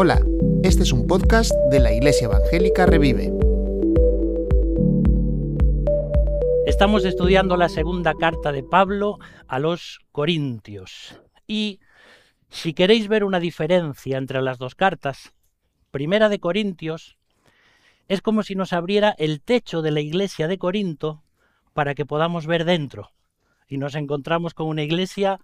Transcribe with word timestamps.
Hola, 0.00 0.20
este 0.62 0.84
es 0.84 0.92
un 0.92 1.06
podcast 1.08 1.50
de 1.72 1.80
la 1.80 1.92
Iglesia 1.92 2.26
Evangélica 2.26 2.86
Revive. 2.86 3.32
Estamos 6.66 7.04
estudiando 7.04 7.56
la 7.56 7.68
segunda 7.68 8.14
carta 8.14 8.52
de 8.52 8.62
Pablo 8.62 9.18
a 9.48 9.58
los 9.58 9.98
Corintios. 10.12 11.20
Y 11.48 11.80
si 12.48 12.74
queréis 12.74 13.08
ver 13.08 13.24
una 13.24 13.40
diferencia 13.40 14.18
entre 14.18 14.40
las 14.40 14.58
dos 14.58 14.76
cartas, 14.76 15.34
Primera 15.90 16.28
de 16.28 16.38
Corintios 16.38 17.18
es 18.06 18.22
como 18.22 18.44
si 18.44 18.54
nos 18.54 18.72
abriera 18.72 19.14
el 19.18 19.40
techo 19.40 19.82
de 19.82 19.90
la 19.90 20.00
iglesia 20.00 20.46
de 20.46 20.58
Corinto 20.58 21.24
para 21.72 21.94
que 21.94 22.06
podamos 22.06 22.46
ver 22.46 22.64
dentro. 22.64 23.10
Y 23.66 23.78
nos 23.78 23.94
encontramos 23.96 24.54
con 24.54 24.68
una 24.68 24.82
iglesia, 24.82 25.40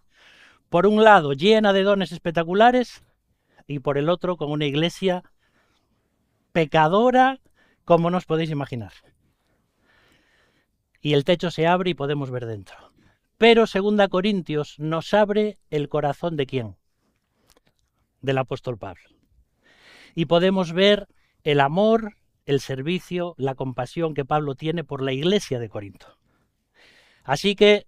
por 0.68 0.86
un 0.86 1.04
lado, 1.04 1.32
llena 1.32 1.72
de 1.72 1.82
dones 1.82 2.12
espectaculares 2.12 3.02
y 3.66 3.78
por 3.78 3.98
el 3.98 4.08
otro, 4.08 4.36
con 4.36 4.50
una 4.50 4.66
iglesia 4.66 5.22
pecadora, 6.52 7.40
como 7.84 8.10
nos 8.10 8.24
podéis 8.26 8.50
imaginar. 8.50 8.92
Y 11.00 11.12
el 11.12 11.24
techo 11.24 11.50
se 11.50 11.66
abre 11.66 11.90
y 11.90 11.94
podemos 11.94 12.30
ver 12.30 12.46
dentro. 12.46 12.76
Pero 13.36 13.66
segunda 13.66 14.08
Corintios 14.08 14.78
nos 14.78 15.12
abre 15.12 15.58
el 15.70 15.88
corazón 15.88 16.36
de 16.36 16.46
quién? 16.46 16.76
Del 18.22 18.38
apóstol 18.38 18.78
Pablo. 18.78 19.10
Y 20.14 20.26
podemos 20.26 20.72
ver 20.72 21.08
el 21.42 21.60
amor, 21.60 22.16
el 22.46 22.60
servicio, 22.60 23.34
la 23.36 23.54
compasión 23.54 24.14
que 24.14 24.24
Pablo 24.24 24.54
tiene 24.54 24.84
por 24.84 25.02
la 25.02 25.12
iglesia 25.12 25.58
de 25.58 25.68
Corinto. 25.68 26.16
Así 27.24 27.54
que 27.54 27.86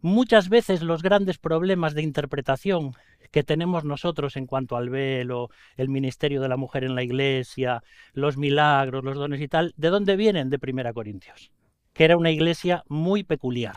muchas 0.00 0.48
veces 0.48 0.82
los 0.82 1.02
grandes 1.02 1.38
problemas 1.38 1.94
de 1.94 2.02
interpretación 2.02 2.94
que 3.30 3.42
tenemos 3.42 3.84
nosotros 3.84 4.36
en 4.36 4.46
cuanto 4.46 4.76
al 4.76 4.88
velo, 4.88 5.50
el 5.76 5.88
ministerio 5.88 6.40
de 6.40 6.48
la 6.48 6.56
mujer 6.56 6.84
en 6.84 6.94
la 6.94 7.02
iglesia, 7.02 7.82
los 8.12 8.36
milagros, 8.36 9.04
los 9.04 9.16
dones 9.16 9.40
y 9.40 9.48
tal, 9.48 9.74
¿de 9.76 9.88
dónde 9.88 10.16
vienen? 10.16 10.50
De 10.50 10.58
Primera 10.58 10.92
Corintios, 10.92 11.50
que 11.92 12.04
era 12.04 12.16
una 12.16 12.30
iglesia 12.30 12.84
muy 12.88 13.24
peculiar, 13.24 13.76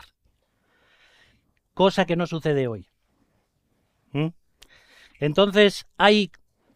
cosa 1.74 2.06
que 2.06 2.16
no 2.16 2.26
sucede 2.26 2.66
hoy. 2.66 2.86
¿Mm? 4.12 4.28
Entonces 5.20 5.86
hay 5.98 6.30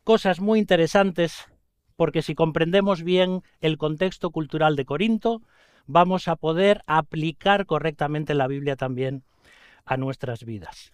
cosas 0.05 0.41
muy 0.41 0.59
interesantes 0.59 1.47
porque 1.97 2.21
si 2.21 2.35
comprendemos 2.35 3.03
bien 3.03 3.43
el 3.61 3.79
contexto 3.79 4.31
cultural 4.31 4.77
de 4.77 4.85
Corinto, 4.85 5.41
vamos 5.87 6.29
a 6.29 6.37
poder 6.37 6.83
aplicar 6.87 7.65
correctamente 7.65 8.35
la 8.35 8.47
Biblia 8.47 8.77
también 8.77 9.25
a 9.87 9.97
nuestras 9.97 10.45
vidas. 10.45 10.93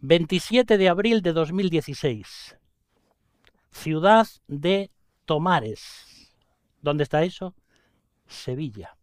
27 0.00 0.78
de 0.78 0.88
abril 0.88 1.20
de 1.20 1.32
2016. 1.32 2.56
Ciudad 3.70 4.26
de 4.48 4.90
Tomares. 5.26 6.32
¿Dónde 6.80 7.04
está 7.04 7.22
eso? 7.22 7.54
Sevilla. 8.26 8.96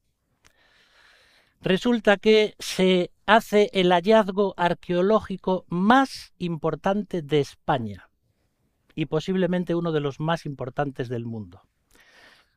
Resulta 1.62 2.18
que 2.18 2.56
se 2.60 3.12
hace 3.26 3.70
el 3.74 3.92
hallazgo 3.92 4.54
arqueológico 4.58 5.66
más 5.68 6.34
importante 6.38 7.22
de 7.22 7.42
España 7.42 8.10
y 8.96 9.06
posiblemente 9.06 9.76
uno 9.76 9.92
de 9.92 10.00
los 10.00 10.20
más 10.20 10.46
importantes 10.46 11.10
del 11.10 11.26
mundo. 11.26 11.62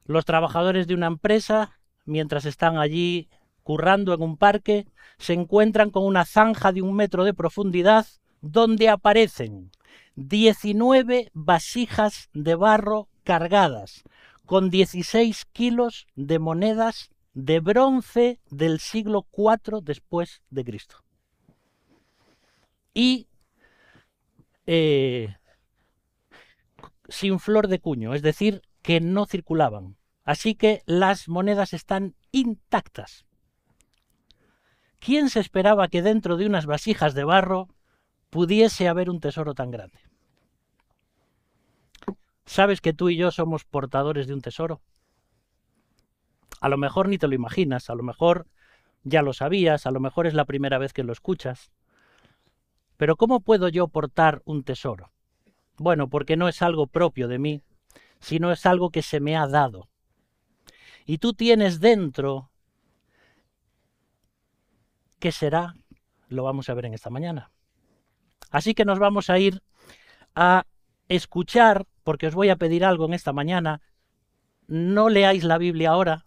Los 0.05 0.25
trabajadores 0.25 0.87
de 0.87 0.95
una 0.95 1.07
empresa, 1.07 1.79
mientras 2.05 2.45
están 2.45 2.79
allí 2.79 3.29
currando 3.63 4.15
en 4.15 4.23
un 4.23 4.37
parque, 4.37 4.87
se 5.19 5.33
encuentran 5.33 5.91
con 5.91 6.05
una 6.05 6.25
zanja 6.25 6.73
de 6.73 6.83
un 6.83 6.95
metro 6.95 7.25
de 7.25 7.35
profundidad 7.35 8.07
donde 8.41 8.89
aparecen 8.89 9.71
19 10.17 11.31
vasijas 11.33 12.29
de 12.35 12.55
barro 12.55 13.09
cargadas 13.25 14.03
con 14.47 14.71
16 14.71 15.45
kilos 15.53 16.07
de 16.15 16.39
monedas 16.39 17.11
de 17.35 17.61
bronce 17.61 18.41
del 18.51 18.81
siglo 18.81 19.27
IV 19.37 19.81
después 19.83 20.43
de 20.51 20.65
Cristo. 20.65 20.97
Y 22.93 23.29
eh, 24.67 25.35
sin 27.09 27.41
flor 27.41 27.69
de 27.69 27.79
cuño, 27.79 28.15
es 28.15 28.23
decir, 28.23 28.63
que 28.83 29.01
no 29.01 29.27
circulaban. 29.27 29.97
Así 30.25 30.55
que 30.55 30.83
las 30.87 31.29
monedas 31.29 31.73
están 31.73 32.15
intactas. 32.31 33.25
¿Quién 35.05 35.31
se 35.31 35.41
esperaba 35.41 35.89
que 35.89 36.03
dentro 36.03 36.37
de 36.37 36.47
unas 36.47 36.67
vasijas 36.67 37.15
de 37.15 37.25
barro 37.25 37.69
pudiese 38.33 38.89
haber 38.89 39.11
un 39.11 39.21
tesoro 39.21 39.53
tan 39.53 39.71
grande. 39.71 39.99
¿Sabes 42.47 42.81
que 42.81 42.95
tú 42.95 43.11
y 43.11 43.17
yo 43.19 43.31
somos 43.31 43.67
portadores 43.67 44.27
de 44.27 44.33
un 44.33 44.41
tesoro? 44.41 44.81
A 46.59 46.71
lo 46.71 46.79
mejor 46.79 47.11
ni 47.11 47.19
te 47.19 47.29
lo 47.29 47.35
imaginas, 47.35 47.91
a 47.91 47.95
lo 47.95 48.03
mejor 48.03 48.47
ya 49.05 49.21
lo 49.21 49.35
sabías, 49.35 49.85
a 49.85 49.91
lo 49.91 50.01
mejor 50.01 50.27
es 50.27 50.33
la 50.33 50.47
primera 50.47 50.79
vez 50.79 50.95
que 50.95 51.05
lo 51.05 51.13
escuchas. 51.13 51.73
Pero 52.97 53.17
¿cómo 53.17 53.41
puedo 53.41 53.69
yo 53.69 53.87
portar 53.89 54.41
un 54.47 54.65
tesoro? 54.65 55.13
Bueno, 55.77 56.09
porque 56.09 56.39
no 56.39 56.49
es 56.49 56.63
algo 56.63 56.87
propio 56.87 57.29
de 57.29 57.39
mí, 57.39 57.61
sino 58.19 58.51
es 58.51 58.65
algo 58.65 58.89
que 58.89 59.03
se 59.03 59.21
me 59.21 59.37
ha 59.37 59.47
dado. 59.47 59.89
Y 61.05 61.19
tú 61.19 61.35
tienes 61.35 61.81
dentro, 61.81 62.51
¿qué 65.23 65.31
será? 65.31 65.77
Lo 66.29 66.43
vamos 66.43 66.69
a 66.69 66.75
ver 66.75 66.87
en 66.87 66.95
esta 66.95 67.09
mañana. 67.09 67.53
Así 68.51 68.75
que 68.75 68.85
nos 68.85 68.99
vamos 68.99 69.31
a 69.31 69.39
ir 69.39 69.63
a 70.35 70.67
escuchar, 71.07 71.87
porque 72.03 72.27
os 72.27 72.35
voy 72.35 72.49
a 72.49 72.57
pedir 72.57 72.85
algo 72.85 73.05
en 73.05 73.15
esta 73.15 73.33
mañana. 73.33 73.83
No 74.67 75.09
leáis 75.09 75.45
la 75.45 75.59
Biblia 75.59 75.91
ahora, 75.91 76.27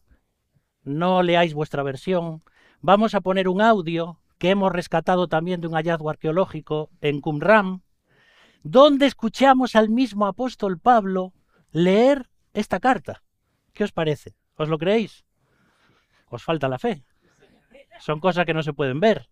no 0.83 1.23
leáis 1.23 1.53
vuestra 1.53 1.83
versión. 1.83 2.41
Vamos 2.79 3.15
a 3.15 3.19
poner 3.19 3.49
un 3.49 3.61
audio 3.61 4.21
que 4.37 4.51
hemos 4.51 4.71
rescatado 4.71 5.27
también 5.27 5.59
de 5.59 5.67
un 5.67 5.73
hallazgo 5.73 6.09
arqueológico 6.09 6.89
en 7.01 7.19
Qumran, 7.19 7.83
donde 8.63 9.07
escuchamos 9.07 9.75
al 9.75 9.89
mismo 9.89 10.25
apóstol 10.25 10.79
Pablo 10.79 11.33
leer 11.71 12.29
esta 12.53 12.79
carta. 12.79 13.23
¿Qué 13.73 13.83
os 13.83 13.91
parece? 13.91 14.37
¿Os 14.55 14.69
lo 14.69 14.77
creéis? 14.77 15.25
Os 16.29 16.43
falta 16.43 16.69
la 16.69 16.79
fe. 16.79 17.03
Son 17.99 18.19
cosas 18.19 18.45
que 18.45 18.53
no 18.53 18.63
se 18.63 18.73
pueden 18.73 18.99
ver. 18.99 19.29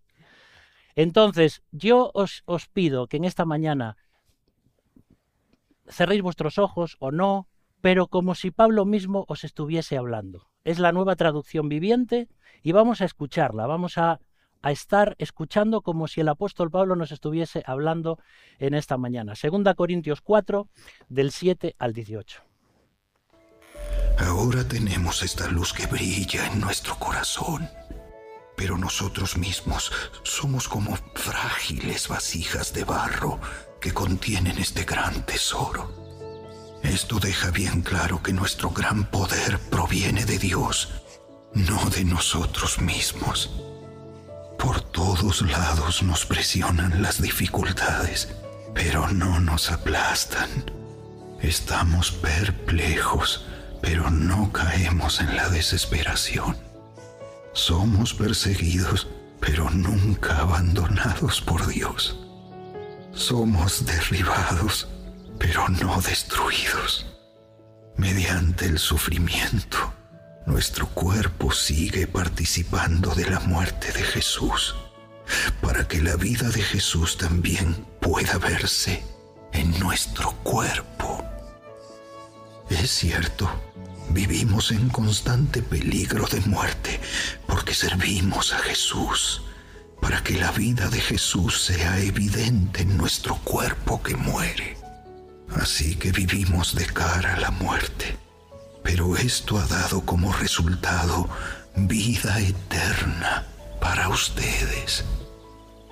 Entonces, 0.94 1.62
yo 1.72 2.10
os, 2.14 2.42
os 2.46 2.68
pido 2.68 3.08
que 3.08 3.16
en 3.16 3.24
esta 3.24 3.44
mañana 3.44 3.96
cerréis 5.88 6.22
vuestros 6.22 6.58
ojos 6.58 6.96
o 7.00 7.10
no, 7.10 7.48
pero 7.80 8.06
como 8.06 8.34
si 8.34 8.50
Pablo 8.50 8.84
mismo 8.84 9.24
os 9.28 9.44
estuviese 9.44 9.96
hablando. 9.96 10.48
Es 10.64 10.78
la 10.78 10.92
nueva 10.92 11.16
traducción 11.16 11.68
viviente 11.68 12.28
y 12.62 12.72
vamos 12.72 13.00
a 13.00 13.04
escucharla, 13.04 13.66
vamos 13.66 13.98
a, 13.98 14.20
a, 14.62 14.72
estar 14.72 15.14
escuchando 15.18 15.82
como 15.82 16.08
si 16.08 16.22
el 16.22 16.28
apóstol 16.28 16.70
Pablo 16.70 16.96
nos 16.96 17.12
estuviese 17.12 17.62
hablando 17.66 18.18
en 18.58 18.72
esta 18.74 18.96
mañana. 18.96 19.34
Segunda 19.34 19.74
Corintios 19.74 20.22
4, 20.22 20.68
del 21.08 21.30
7 21.32 21.76
al 21.78 21.92
18. 21.92 22.42
Ahora 24.18 24.66
tenemos 24.66 25.22
esta 25.22 25.48
luz 25.48 25.72
que 25.72 25.86
brilla 25.86 26.46
en 26.46 26.60
nuestro 26.60 26.94
corazón 26.96 27.68
pero 28.56 28.78
nosotros 28.78 29.36
mismos 29.36 29.92
somos 30.22 30.68
como 30.68 30.96
frágiles 31.14 32.08
vasijas 32.08 32.72
de 32.72 32.84
barro 32.84 33.40
que 33.80 33.92
contienen 33.92 34.58
este 34.58 34.84
gran 34.84 35.26
tesoro. 35.26 36.04
Esto 36.82 37.18
deja 37.18 37.50
bien 37.50 37.82
claro 37.82 38.22
que 38.22 38.32
nuestro 38.32 38.70
gran 38.70 39.10
poder 39.10 39.58
proviene 39.70 40.24
de 40.24 40.38
Dios, 40.38 40.90
no 41.54 41.88
de 41.90 42.04
nosotros 42.04 42.80
mismos. 42.80 43.50
Por 44.58 44.80
todos 44.80 45.42
lados 45.42 46.02
nos 46.02 46.26
presionan 46.26 47.02
las 47.02 47.20
dificultades, 47.20 48.28
pero 48.74 49.08
no 49.08 49.40
nos 49.40 49.70
aplastan. 49.70 50.50
Estamos 51.40 52.10
perplejos, 52.10 53.46
pero 53.82 54.10
no 54.10 54.52
caemos 54.52 55.20
en 55.20 55.36
la 55.36 55.48
desesperación. 55.48 56.56
Somos 57.54 58.12
perseguidos, 58.12 59.06
pero 59.40 59.70
nunca 59.70 60.38
abandonados 60.38 61.40
por 61.40 61.64
Dios. 61.68 62.18
Somos 63.12 63.86
derribados, 63.86 64.88
pero 65.38 65.68
no 65.68 66.00
destruidos. 66.00 67.06
Mediante 67.96 68.66
el 68.66 68.80
sufrimiento, 68.80 69.94
nuestro 70.46 70.88
cuerpo 70.88 71.52
sigue 71.52 72.08
participando 72.08 73.14
de 73.14 73.30
la 73.30 73.38
muerte 73.38 73.92
de 73.92 74.02
Jesús, 74.02 74.74
para 75.60 75.86
que 75.86 76.02
la 76.02 76.16
vida 76.16 76.48
de 76.48 76.60
Jesús 76.60 77.16
también 77.16 77.86
pueda 78.00 78.36
verse 78.38 79.04
en 79.52 79.78
nuestro 79.78 80.32
cuerpo. 80.42 81.24
Es 82.68 82.90
cierto, 82.90 83.48
Vivimos 84.10 84.70
en 84.70 84.88
constante 84.88 85.62
peligro 85.62 86.26
de 86.26 86.40
muerte 86.42 87.00
porque 87.46 87.74
servimos 87.74 88.52
a 88.52 88.58
Jesús, 88.58 89.42
para 90.00 90.22
que 90.22 90.38
la 90.38 90.52
vida 90.52 90.88
de 90.88 91.00
Jesús 91.00 91.62
sea 91.62 91.98
evidente 91.98 92.82
en 92.82 92.96
nuestro 92.96 93.36
cuerpo 93.36 94.02
que 94.02 94.16
muere. 94.16 94.76
Así 95.56 95.96
que 95.96 96.12
vivimos 96.12 96.74
de 96.74 96.86
cara 96.86 97.34
a 97.34 97.40
la 97.40 97.50
muerte. 97.50 98.16
Pero 98.82 99.16
esto 99.16 99.58
ha 99.58 99.66
dado 99.66 100.02
como 100.02 100.32
resultado 100.32 101.28
vida 101.74 102.38
eterna 102.40 103.46
para 103.80 104.08
ustedes. 104.08 105.04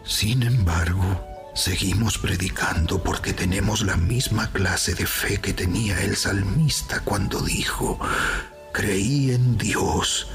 Sin 0.04 0.42
embargo, 0.42 1.31
seguimos 1.54 2.18
predicando 2.18 3.02
porque 3.02 3.32
tenemos 3.32 3.82
la 3.82 3.96
misma 3.96 4.50
clase 4.52 4.94
de 4.94 5.06
fe 5.06 5.38
que 5.40 5.52
tenía 5.52 6.02
el 6.02 6.16
salmista 6.16 7.00
cuando 7.00 7.40
dijo, 7.40 7.98
creí 8.72 9.32
en 9.32 9.58
Dios, 9.58 10.28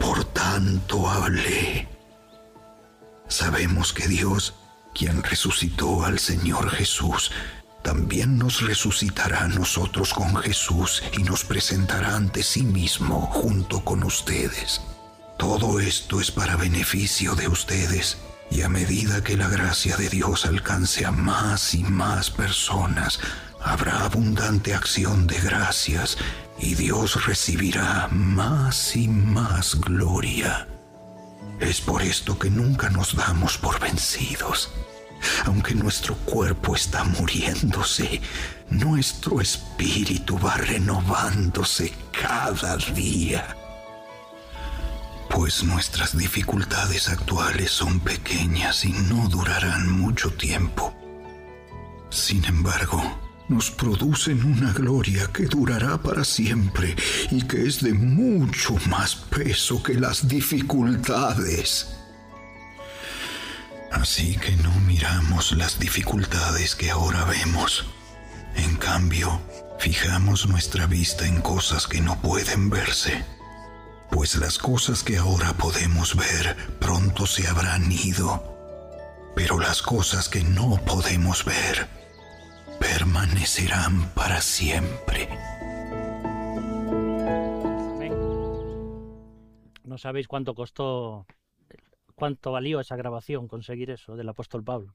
por 0.00 0.24
tanto 0.24 1.08
hablé. 1.08 1.88
Sabemos 3.28 3.92
que 3.92 4.08
Dios, 4.08 4.54
quien 4.94 5.22
resucitó 5.22 6.04
al 6.04 6.18
Señor 6.18 6.70
Jesús, 6.70 7.30
también 7.82 8.38
nos 8.38 8.62
resucitará 8.62 9.44
a 9.44 9.48
nosotros 9.48 10.12
con 10.12 10.34
Jesús 10.36 11.02
y 11.16 11.22
nos 11.22 11.44
presentará 11.44 12.16
ante 12.16 12.42
sí 12.42 12.62
mismo 12.62 13.20
junto 13.32 13.84
con 13.84 14.02
ustedes. 14.02 14.80
Todo 15.38 15.78
esto 15.78 16.20
es 16.20 16.30
para 16.30 16.56
beneficio 16.56 17.34
de 17.34 17.48
ustedes 17.48 18.18
y 18.50 18.62
a 18.62 18.68
medida 18.68 19.22
que 19.22 19.36
la 19.36 19.48
gracia 19.48 19.96
de 19.96 20.08
Dios 20.08 20.46
alcance 20.46 21.04
a 21.04 21.10
más 21.10 21.74
y 21.74 21.82
más 21.82 22.30
personas, 22.30 23.20
habrá 23.60 24.04
abundante 24.04 24.74
acción 24.74 25.26
de 25.26 25.38
gracias 25.40 26.16
y 26.58 26.74
Dios 26.74 27.26
recibirá 27.26 28.08
más 28.10 28.96
y 28.96 29.08
más 29.08 29.80
gloria. 29.80 30.66
Es 31.60 31.80
por 31.80 32.02
esto 32.02 32.38
que 32.38 32.50
nunca 32.50 32.88
nos 32.90 33.16
damos 33.16 33.58
por 33.58 33.80
vencidos. 33.80 34.70
Aunque 35.46 35.74
nuestro 35.74 36.14
cuerpo 36.14 36.76
está 36.76 37.02
muriéndose, 37.02 38.20
nuestro 38.70 39.40
espíritu 39.40 40.38
va 40.38 40.56
renovándose 40.56 41.92
cada 42.12 42.76
día. 42.76 43.56
Pues 45.38 45.62
nuestras 45.62 46.18
dificultades 46.18 47.08
actuales 47.08 47.70
son 47.70 48.00
pequeñas 48.00 48.84
y 48.84 48.88
no 48.88 49.28
durarán 49.28 49.88
mucho 49.88 50.32
tiempo. 50.32 50.92
Sin 52.10 52.44
embargo, 52.44 53.00
nos 53.48 53.70
producen 53.70 54.42
una 54.42 54.72
gloria 54.72 55.28
que 55.32 55.44
durará 55.44 55.96
para 56.02 56.24
siempre 56.24 56.96
y 57.30 57.42
que 57.42 57.68
es 57.68 57.80
de 57.80 57.94
mucho 57.94 58.74
más 58.88 59.14
peso 59.14 59.80
que 59.80 59.94
las 59.94 60.26
dificultades. 60.26 61.86
Así 63.92 64.36
que 64.38 64.56
no 64.56 64.72
miramos 64.88 65.52
las 65.52 65.78
dificultades 65.78 66.74
que 66.74 66.90
ahora 66.90 67.24
vemos. 67.26 67.86
En 68.56 68.74
cambio, 68.74 69.40
fijamos 69.78 70.48
nuestra 70.48 70.88
vista 70.88 71.28
en 71.28 71.40
cosas 71.40 71.86
que 71.86 72.00
no 72.00 72.20
pueden 72.20 72.70
verse. 72.70 73.37
Pues 74.10 74.36
las 74.36 74.58
cosas 74.58 75.04
que 75.04 75.16
ahora 75.18 75.52
podemos 75.52 76.16
ver 76.16 76.56
pronto 76.78 77.26
se 77.26 77.46
habrán 77.46 77.90
ido. 77.92 78.42
Pero 79.34 79.58
las 79.58 79.82
cosas 79.82 80.28
que 80.28 80.42
no 80.42 80.80
podemos 80.84 81.44
ver 81.44 81.86
permanecerán 82.80 84.10
para 84.14 84.40
siempre. 84.40 85.28
No 89.84 89.98
sabéis 89.98 90.28
cuánto 90.28 90.54
costó, 90.54 91.26
cuánto 92.14 92.52
valió 92.52 92.80
esa 92.80 92.96
grabación 92.96 93.48
conseguir 93.48 93.90
eso 93.90 94.16
del 94.16 94.28
apóstol 94.28 94.62
Pablo. 94.64 94.94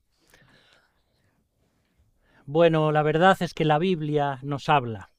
Bueno, 2.46 2.92
la 2.92 3.04
verdad 3.04 3.38
es 3.40 3.54
que 3.54 3.64
la 3.64 3.80
Biblia 3.80 4.40
nos 4.42 4.68
habla 4.68 5.12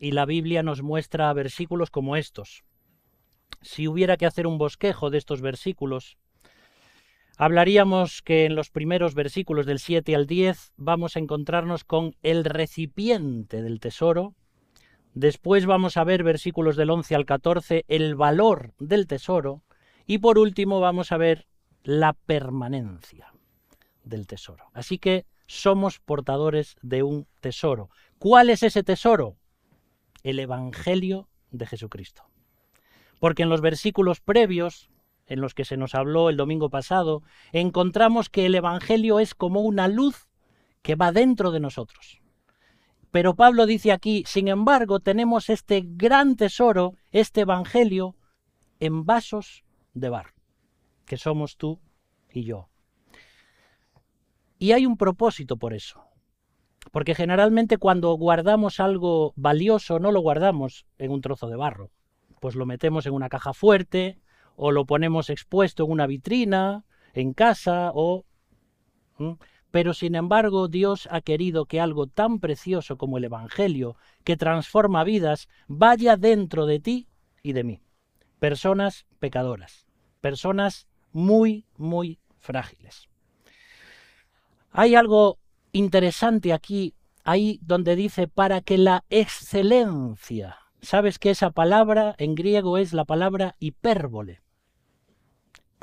y 0.00 0.10
la 0.10 0.26
Biblia 0.26 0.62
nos 0.62 0.82
muestra 0.82 1.32
versículos 1.32 1.90
como 1.90 2.16
estos. 2.16 2.64
Si 3.62 3.88
hubiera 3.88 4.16
que 4.16 4.26
hacer 4.26 4.46
un 4.46 4.58
bosquejo 4.58 5.10
de 5.10 5.18
estos 5.18 5.40
versículos, 5.40 6.18
hablaríamos 7.36 8.22
que 8.22 8.44
en 8.44 8.54
los 8.54 8.70
primeros 8.70 9.14
versículos 9.14 9.66
del 9.66 9.78
7 9.78 10.14
al 10.14 10.26
10 10.26 10.72
vamos 10.76 11.16
a 11.16 11.18
encontrarnos 11.18 11.84
con 11.84 12.14
el 12.22 12.44
recipiente 12.44 13.62
del 13.62 13.80
tesoro, 13.80 14.34
después 15.14 15.66
vamos 15.66 15.96
a 15.96 16.04
ver 16.04 16.22
versículos 16.22 16.76
del 16.76 16.90
11 16.90 17.14
al 17.14 17.24
14 17.24 17.84
el 17.88 18.14
valor 18.14 18.74
del 18.78 19.06
tesoro 19.06 19.62
y 20.06 20.18
por 20.18 20.38
último 20.38 20.80
vamos 20.80 21.12
a 21.12 21.16
ver 21.16 21.46
la 21.82 22.12
permanencia 22.12 23.32
del 24.02 24.26
tesoro. 24.26 24.66
Así 24.72 24.98
que 24.98 25.26
somos 25.46 26.00
portadores 26.00 26.76
de 26.82 27.02
un 27.02 27.26
tesoro. 27.40 27.90
¿Cuál 28.18 28.50
es 28.50 28.62
ese 28.62 28.82
tesoro? 28.82 29.36
El 30.22 30.38
Evangelio 30.38 31.28
de 31.50 31.66
Jesucristo. 31.66 32.24
Porque 33.20 33.42
en 33.42 33.48
los 33.48 33.60
versículos 33.60 34.20
previos 34.20 34.90
en 35.26 35.40
los 35.40 35.54
que 35.54 35.64
se 35.64 35.76
nos 35.76 35.94
habló 35.94 36.28
el 36.28 36.36
domingo 36.36 36.70
pasado, 36.70 37.22
encontramos 37.52 38.28
que 38.28 38.46
el 38.46 38.54
Evangelio 38.54 39.20
es 39.20 39.34
como 39.34 39.62
una 39.62 39.88
luz 39.88 40.28
que 40.82 40.96
va 40.96 41.12
dentro 41.12 41.50
de 41.50 41.60
nosotros. 41.60 42.20
Pero 43.10 43.34
Pablo 43.34 43.66
dice 43.66 43.92
aquí, 43.92 44.24
sin 44.26 44.48
embargo, 44.48 45.00
tenemos 45.00 45.48
este 45.48 45.82
gran 45.84 46.36
tesoro, 46.36 46.94
este 47.10 47.42
Evangelio, 47.42 48.16
en 48.80 49.04
vasos 49.06 49.64
de 49.94 50.08
barro, 50.08 50.34
que 51.06 51.16
somos 51.16 51.56
tú 51.56 51.80
y 52.32 52.44
yo. 52.44 52.68
Y 54.58 54.72
hay 54.72 54.84
un 54.84 54.96
propósito 54.96 55.56
por 55.56 55.74
eso. 55.74 56.02
Porque 56.92 57.14
generalmente 57.14 57.78
cuando 57.78 58.12
guardamos 58.14 58.78
algo 58.78 59.32
valioso 59.36 59.98
no 59.98 60.12
lo 60.12 60.20
guardamos 60.20 60.86
en 60.98 61.12
un 61.12 61.22
trozo 61.22 61.48
de 61.48 61.56
barro, 61.56 61.90
pues 62.44 62.56
lo 62.56 62.66
metemos 62.66 63.06
en 63.06 63.14
una 63.14 63.30
caja 63.30 63.54
fuerte, 63.54 64.18
o 64.54 64.70
lo 64.70 64.84
ponemos 64.84 65.30
expuesto 65.30 65.84
en 65.84 65.92
una 65.92 66.06
vitrina, 66.06 66.84
en 67.14 67.32
casa, 67.32 67.90
o... 67.94 68.26
Pero 69.70 69.94
sin 69.94 70.14
embargo 70.14 70.68
Dios 70.68 71.08
ha 71.10 71.22
querido 71.22 71.64
que 71.64 71.80
algo 71.80 72.06
tan 72.06 72.40
precioso 72.40 72.98
como 72.98 73.16
el 73.16 73.24
Evangelio, 73.24 73.96
que 74.24 74.36
transforma 74.36 75.04
vidas, 75.04 75.48
vaya 75.68 76.18
dentro 76.18 76.66
de 76.66 76.80
ti 76.80 77.08
y 77.42 77.54
de 77.54 77.64
mí. 77.64 77.80
Personas 78.40 79.06
pecadoras, 79.20 79.86
personas 80.20 80.86
muy, 81.12 81.64
muy 81.78 82.18
frágiles. 82.36 83.08
Hay 84.70 84.96
algo 84.96 85.38
interesante 85.72 86.52
aquí, 86.52 86.92
ahí 87.24 87.58
donde 87.62 87.96
dice, 87.96 88.28
para 88.28 88.60
que 88.60 88.76
la 88.76 89.02
excelencia, 89.08 90.58
sabes 90.84 91.18
que 91.18 91.30
esa 91.30 91.50
palabra 91.50 92.14
en 92.18 92.34
griego 92.34 92.78
es 92.78 92.92
la 92.92 93.04
palabra 93.04 93.56
hipérbole 93.58 94.44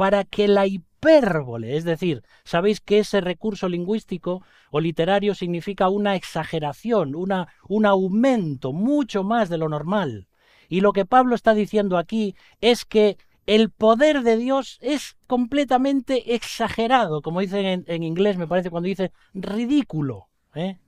para 0.02 0.24
que 0.24 0.48
la 0.48 0.66
hipérbole, 0.66 1.78
es 1.78 1.84
decir, 1.84 2.24
sabéis 2.44 2.82
que 2.82 2.98
ese 2.98 3.22
recurso 3.22 3.70
lingüístico 3.70 4.42
o 4.72 4.80
literario 4.80 5.36
significa 5.36 5.90
una 5.90 6.16
exageración, 6.16 7.14
una, 7.14 7.50
un 7.68 7.86
aumento 7.86 8.74
mucho 8.74 9.24
más 9.24 9.48
de 9.50 9.60
lo 9.60 9.70
normal. 9.70 10.28
Y 10.70 10.82
lo 10.82 10.92
que 10.92 11.06
Pablo 11.06 11.36
está 11.36 11.54
diciendo 11.54 12.00
aquí 12.00 12.36
es 12.62 12.84
que 12.84 13.18
el 13.46 13.70
poder 13.70 14.24
de 14.24 14.38
Dios 14.38 14.80
es 14.82 15.18
completamente 15.28 16.34
exagerado, 16.34 17.22
como 17.22 17.42
dicen 17.42 17.66
en, 17.68 17.86
en 17.88 18.02
inglés, 18.02 18.38
me 18.38 18.48
parece 18.48 18.72
cuando 18.72 18.88
dice 18.88 19.12
ridículo. 19.36 20.30
¿eh? 20.56 20.80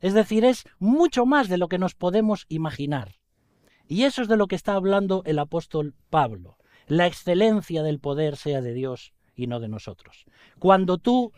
Es 0.00 0.12
decir, 0.12 0.44
es 0.44 0.64
mucho 0.80 1.24
más 1.24 1.48
de 1.48 1.58
lo 1.58 1.68
que 1.68 1.78
nos 1.78 1.94
podemos 1.94 2.46
imaginar. 2.48 3.16
Y 3.88 4.04
eso 4.04 4.22
es 4.22 4.28
de 4.28 4.36
lo 4.36 4.46
que 4.46 4.56
está 4.56 4.74
hablando 4.74 5.22
el 5.24 5.38
apóstol 5.38 5.94
Pablo 6.10 6.56
la 6.86 7.06
excelencia 7.06 7.82
del 7.82 7.98
poder 7.98 8.36
sea 8.36 8.60
de 8.60 8.72
Dios 8.72 9.12
y 9.34 9.46
no 9.46 9.60
de 9.60 9.68
nosotros. 9.68 10.24
Cuando 10.58 10.98
tú 10.98 11.32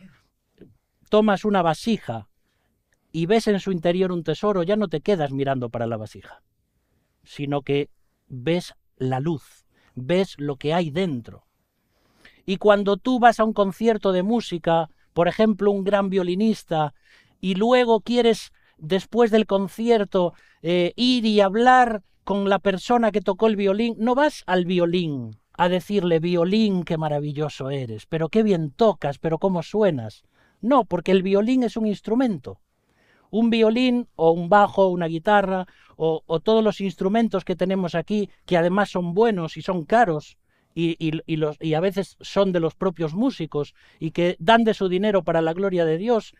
tomas 1.09 1.43
una 1.43 1.61
vasija 1.61 2.29
y 3.11 3.25
ves 3.25 3.47
en 3.47 3.59
su 3.59 3.71
interior 3.71 4.11
un 4.11 4.23
tesoro, 4.23 4.63
ya 4.63 4.75
no 4.75 4.87
te 4.87 5.01
quedas 5.01 5.31
mirando 5.31 5.69
para 5.69 5.87
la 5.87 5.97
vasija, 5.97 6.43
sino 7.23 7.61
que 7.61 7.89
ves 8.27 8.75
la 8.97 9.19
luz, 9.19 9.65
ves 9.95 10.35
lo 10.37 10.57
que 10.57 10.73
hay 10.73 10.91
dentro. 10.91 11.45
Y 12.45 12.57
cuando 12.57 12.97
tú 12.97 13.19
vas 13.19 13.39
a 13.39 13.43
un 13.43 13.53
concierto 13.53 14.11
de 14.11 14.23
música, 14.23 14.89
por 15.13 15.27
ejemplo, 15.27 15.71
un 15.71 15.83
gran 15.83 16.09
violinista, 16.09 16.93
y 17.41 17.55
luego 17.55 18.01
quieres, 18.01 18.51
después 18.77 19.31
del 19.31 19.45
concierto, 19.45 20.33
eh, 20.61 20.93
ir 20.95 21.25
y 21.25 21.41
hablar 21.41 22.03
con 22.29 22.47
la 22.47 22.59
persona 22.59 23.11
que 23.11 23.21
tocó 23.21 23.47
el 23.47 23.55
violín, 23.55 23.95
no 23.97 24.13
vas 24.13 24.43
al 24.45 24.65
violín 24.65 25.39
a 25.53 25.67
decirle 25.67 26.19
violín, 26.19 26.83
qué 26.83 26.95
maravilloso 26.95 27.71
eres, 27.71 28.05
pero 28.05 28.29
qué 28.29 28.43
bien 28.43 28.69
tocas, 28.69 29.17
pero 29.17 29.39
cómo 29.39 29.63
suenas. 29.63 30.21
No, 30.61 30.85
porque 30.85 31.11
el 31.11 31.23
violín 31.23 31.63
es 31.63 31.75
un 31.75 31.87
instrumento. 31.87 32.59
Un 33.31 33.49
violín 33.49 34.09
o 34.15 34.29
un 34.29 34.47
bajo, 34.47 34.89
una 34.89 35.07
guitarra 35.07 35.65
o, 35.97 36.21
todos 36.41 36.63
los 36.63 36.81
instrumentos 36.81 37.43
que 37.43 37.55
tenemos 37.55 37.95
aquí, 37.95 38.29
que 38.45 38.57
además 38.57 38.91
son 38.91 39.15
buenos 39.15 39.57
y 39.57 39.63
son 39.63 39.83
caros, 39.85 40.37
y, 40.75 40.97
y 40.99 41.73
a 41.73 41.79
veces 41.79 42.15
son 42.21 42.51
de 42.51 42.59
los 42.59 42.75
propios 42.75 43.15
músicos 43.15 43.73
y 43.99 44.11
que 44.11 44.35
dan 44.37 44.63
de 44.63 44.75
su 44.75 44.87
dinero 44.87 45.23
para 45.23 45.41
la 45.41 45.53
gloria 45.53 45.83
de 45.83 45.97
Dios, 45.97 46.35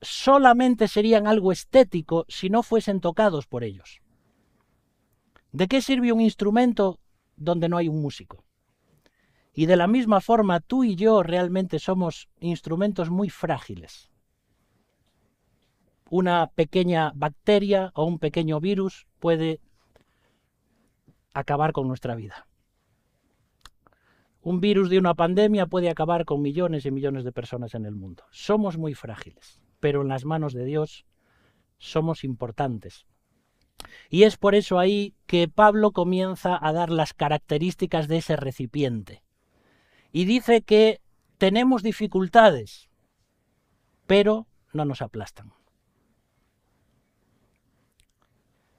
solamente 0.00 0.86
serían 0.86 1.26
algo 1.26 1.50
estético 1.50 2.24
si 2.28 2.50
no 2.50 2.62
fuesen 2.62 3.00
tocados 3.00 3.48
por 3.48 3.64
ellos. 3.64 4.00
¿De 5.52 5.68
qué 5.68 5.82
sirve 5.82 6.12
un 6.12 6.20
instrumento 6.20 6.98
donde 7.36 7.68
no 7.68 7.76
hay 7.76 7.88
un 7.88 8.00
músico? 8.00 8.44
Y 9.52 9.66
de 9.66 9.76
la 9.76 9.86
misma 9.86 10.22
forma, 10.22 10.60
tú 10.60 10.82
y 10.82 10.96
yo 10.96 11.22
realmente 11.22 11.78
somos 11.78 12.30
instrumentos 12.40 13.10
muy 13.10 13.28
frágiles. 13.28 14.10
Una 16.08 16.46
pequeña 16.46 17.12
bacteria 17.14 17.92
o 17.94 18.04
un 18.04 18.18
pequeño 18.18 18.60
virus 18.60 19.06
puede 19.18 19.60
acabar 21.34 21.72
con 21.72 21.86
nuestra 21.86 22.14
vida. 22.14 22.46
Un 24.40 24.60
virus 24.60 24.88
de 24.88 24.98
una 24.98 25.14
pandemia 25.14 25.66
puede 25.66 25.90
acabar 25.90 26.24
con 26.24 26.40
millones 26.40 26.86
y 26.86 26.90
millones 26.90 27.24
de 27.24 27.32
personas 27.32 27.74
en 27.74 27.84
el 27.84 27.94
mundo. 27.94 28.24
Somos 28.30 28.78
muy 28.78 28.94
frágiles, 28.94 29.60
pero 29.80 30.00
en 30.00 30.08
las 30.08 30.24
manos 30.24 30.54
de 30.54 30.64
Dios 30.64 31.04
somos 31.78 32.24
importantes. 32.24 33.06
Y 34.10 34.24
es 34.24 34.36
por 34.36 34.54
eso 34.54 34.78
ahí 34.78 35.14
que 35.26 35.48
Pablo 35.48 35.92
comienza 35.92 36.58
a 36.60 36.72
dar 36.72 36.90
las 36.90 37.14
características 37.14 38.08
de 38.08 38.18
ese 38.18 38.36
recipiente. 38.36 39.22
Y 40.12 40.24
dice 40.24 40.62
que 40.62 41.00
tenemos 41.38 41.82
dificultades, 41.82 42.90
pero 44.06 44.46
no 44.72 44.84
nos 44.84 45.02
aplastan. 45.02 45.52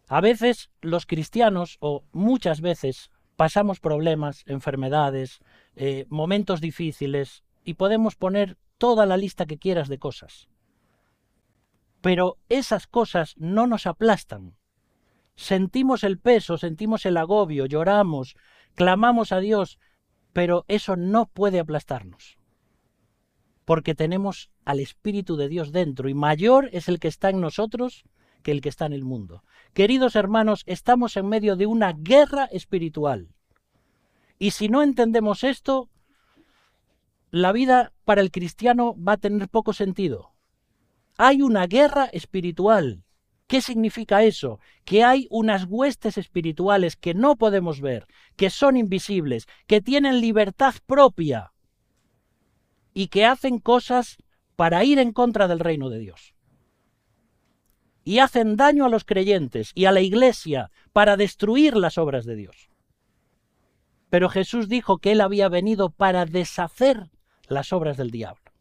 A 0.07 0.21
veces 0.21 0.69
los 0.81 1.05
cristianos, 1.05 1.77
o 1.79 2.03
muchas 2.11 2.61
veces, 2.61 3.09
pasamos 3.35 3.79
problemas, 3.79 4.43
enfermedades, 4.45 5.39
eh, 5.75 6.05
momentos 6.09 6.61
difíciles, 6.61 7.43
y 7.63 7.75
podemos 7.75 8.15
poner 8.15 8.57
toda 8.77 9.05
la 9.05 9.17
lista 9.17 9.45
que 9.45 9.57
quieras 9.57 9.87
de 9.87 9.97
cosas. 9.97 10.49
Pero 12.01 12.37
esas 12.49 12.85
cosas 12.85 13.33
no 13.37 13.65
nos 13.65 13.87
aplastan. 13.87 14.55
Sentimos 15.35 16.03
el 16.03 16.19
peso, 16.19 16.57
sentimos 16.57 17.05
el 17.05 17.17
agobio, 17.17 17.65
lloramos, 17.65 18.35
clamamos 18.75 19.31
a 19.31 19.39
Dios, 19.39 19.79
pero 20.31 20.65
eso 20.67 20.95
no 20.95 21.25
puede 21.27 21.59
aplastarnos. 21.59 22.37
Porque 23.65 23.95
tenemos 23.95 24.49
al 24.65 24.79
Espíritu 24.79 25.35
de 25.37 25.47
Dios 25.47 25.71
dentro 25.71 26.09
y 26.09 26.13
mayor 26.13 26.69
es 26.73 26.89
el 26.89 26.99
que 26.99 27.07
está 27.07 27.29
en 27.29 27.41
nosotros 27.41 28.03
que 28.43 28.51
el 28.51 28.61
que 28.61 28.69
está 28.69 28.85
en 28.85 28.93
el 28.93 29.05
mundo. 29.05 29.43
Queridos 29.73 30.15
hermanos, 30.15 30.63
estamos 30.67 31.17
en 31.17 31.27
medio 31.27 31.55
de 31.55 31.65
una 31.65 31.93
guerra 31.93 32.45
espiritual. 32.45 33.29
Y 34.37 34.51
si 34.51 34.67
no 34.67 34.83
entendemos 34.83 35.43
esto, 35.43 35.89
la 37.31 37.51
vida 37.51 37.93
para 38.05 38.21
el 38.21 38.29
cristiano 38.29 38.95
va 39.01 39.13
a 39.13 39.17
tener 39.17 39.49
poco 39.49 39.73
sentido. 39.73 40.33
Hay 41.17 41.41
una 41.41 41.65
guerra 41.65 42.05
espiritual. 42.05 43.03
¿Qué 43.53 43.61
significa 43.61 44.23
eso? 44.23 44.59
Que 44.83 45.03
hay 45.03 45.27
unas 45.29 45.67
huestes 45.69 46.17
espirituales 46.17 46.95
que 46.95 47.13
no 47.13 47.35
podemos 47.35 47.81
ver, 47.81 48.07
que 48.35 48.49
son 48.49 48.77
invisibles, 48.77 49.45
que 49.67 49.79
tienen 49.79 50.21
libertad 50.21 50.73
propia 50.87 51.53
y 52.95 53.09
que 53.09 53.27
hacen 53.27 53.59
cosas 53.59 54.17
para 54.55 54.83
ir 54.83 54.97
en 54.97 55.11
contra 55.11 55.47
del 55.47 55.59
reino 55.59 55.91
de 55.91 55.99
Dios. 55.99 56.33
Y 58.03 58.17
hacen 58.17 58.55
daño 58.55 58.85
a 58.85 58.89
los 58.89 59.05
creyentes 59.05 59.71
y 59.75 59.85
a 59.85 59.91
la 59.91 60.01
iglesia 60.01 60.71
para 60.91 61.15
destruir 61.15 61.77
las 61.77 61.99
obras 61.99 62.25
de 62.25 62.35
Dios. 62.35 62.71
Pero 64.09 64.29
Jesús 64.29 64.67
dijo 64.67 64.97
que 64.97 65.11
Él 65.11 65.21
había 65.21 65.47
venido 65.47 65.91
para 65.91 66.25
deshacer 66.25 67.11
las 67.47 67.71
obras 67.71 67.97
del 67.97 68.09
diablo. 68.09 68.51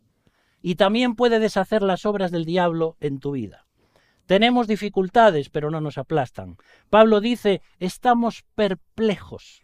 Y 0.61 0.75
también 0.75 1.15
puede 1.15 1.39
deshacer 1.39 1.83
las 1.83 2.05
obras 2.05 2.31
del 2.31 2.45
diablo 2.45 2.99
en 3.01 3.21
tu 3.21 3.31
vida. 3.31 3.65
Tenemos 4.33 4.67
dificultades, 4.67 5.51
pero 5.51 5.71
no 5.71 5.83
nos 5.83 5.99
aplastan. 5.99 6.57
Pablo 6.89 7.21
dice, 7.21 7.61
estamos 7.79 8.47
perplejos. 8.55 9.63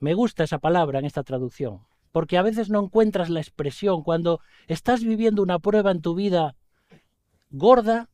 Me 0.00 0.14
gusta 0.14 0.42
esa 0.42 0.58
palabra 0.58 0.98
en 0.98 1.04
esta 1.04 1.22
traducción, 1.22 1.86
porque 2.10 2.36
a 2.36 2.42
veces 2.42 2.70
no 2.70 2.82
encuentras 2.82 3.30
la 3.30 3.38
expresión 3.38 4.02
cuando 4.02 4.40
estás 4.66 5.04
viviendo 5.04 5.44
una 5.44 5.60
prueba 5.60 5.92
en 5.92 6.02
tu 6.02 6.16
vida 6.16 6.56
gorda, 7.50 8.10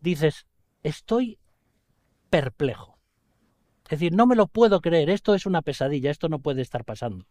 dices, 0.00 0.46
estoy 0.84 1.40
perplejo. 2.30 3.00
Es 3.86 3.98
decir, 3.98 4.14
no 4.14 4.28
me 4.28 4.36
lo 4.36 4.46
puedo 4.46 4.80
creer, 4.80 5.10
esto 5.10 5.34
es 5.34 5.44
una 5.44 5.62
pesadilla, 5.62 6.12
esto 6.12 6.28
no 6.28 6.38
puede 6.38 6.62
estar 6.62 6.84
pasando. 6.84 7.26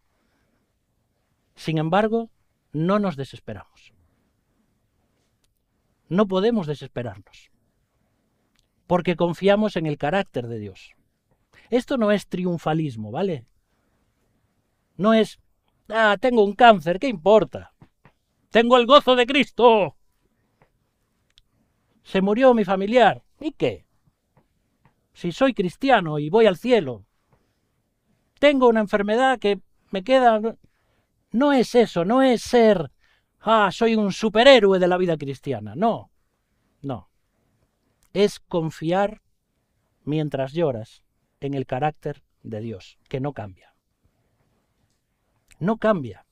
Sin 1.54 1.78
embargo, 1.78 2.28
no 2.74 2.98
nos 2.98 3.16
desesperamos. 3.16 3.94
No 6.08 6.26
podemos 6.26 6.66
desesperarnos, 6.66 7.50
porque 8.86 9.16
confiamos 9.16 9.76
en 9.76 9.86
el 9.86 9.98
carácter 9.98 10.48
de 10.48 10.58
Dios. 10.58 10.92
Esto 11.70 11.98
no 11.98 12.12
es 12.12 12.28
triunfalismo, 12.28 13.10
¿vale? 13.10 13.46
No 14.96 15.14
es, 15.14 15.38
ah, 15.88 16.16
tengo 16.20 16.44
un 16.44 16.54
cáncer, 16.54 16.98
¿qué 16.98 17.08
importa? 17.08 17.72
Tengo 18.50 18.76
el 18.78 18.86
gozo 18.86 19.16
de 19.16 19.26
Cristo. 19.26 19.96
Se 22.02 22.22
murió 22.22 22.54
mi 22.54 22.64
familiar, 22.64 23.22
¿y 23.38 23.52
qué? 23.52 23.88
si 25.18 25.32
soy 25.32 25.52
cristiano 25.52 26.20
y 26.20 26.30
voy 26.30 26.46
al 26.46 26.56
cielo. 26.56 27.04
Tengo 28.38 28.68
una 28.68 28.78
enfermedad 28.78 29.40
que 29.40 29.60
me 29.90 30.04
queda... 30.04 30.40
No 31.32 31.52
es 31.52 31.74
eso, 31.74 32.04
no 32.04 32.22
es 32.22 32.40
ser, 32.40 32.92
ah, 33.40 33.70
soy 33.72 33.94
un 33.96 34.12
superhéroe 34.12 34.78
de 34.78 34.88
la 34.88 34.96
vida 34.96 35.16
cristiana. 35.16 35.74
No, 35.74 36.10
no. 36.82 37.08
Es 38.12 38.40
confiar 38.40 39.22
mientras 40.04 40.52
lloras 40.52 41.02
en 41.40 41.54
el 41.54 41.66
carácter 41.66 42.22
de 42.42 42.60
Dios, 42.60 42.98
que 43.08 43.20
no 43.20 43.32
cambia. 43.32 43.74
No 45.60 45.76
cambia 45.76 46.24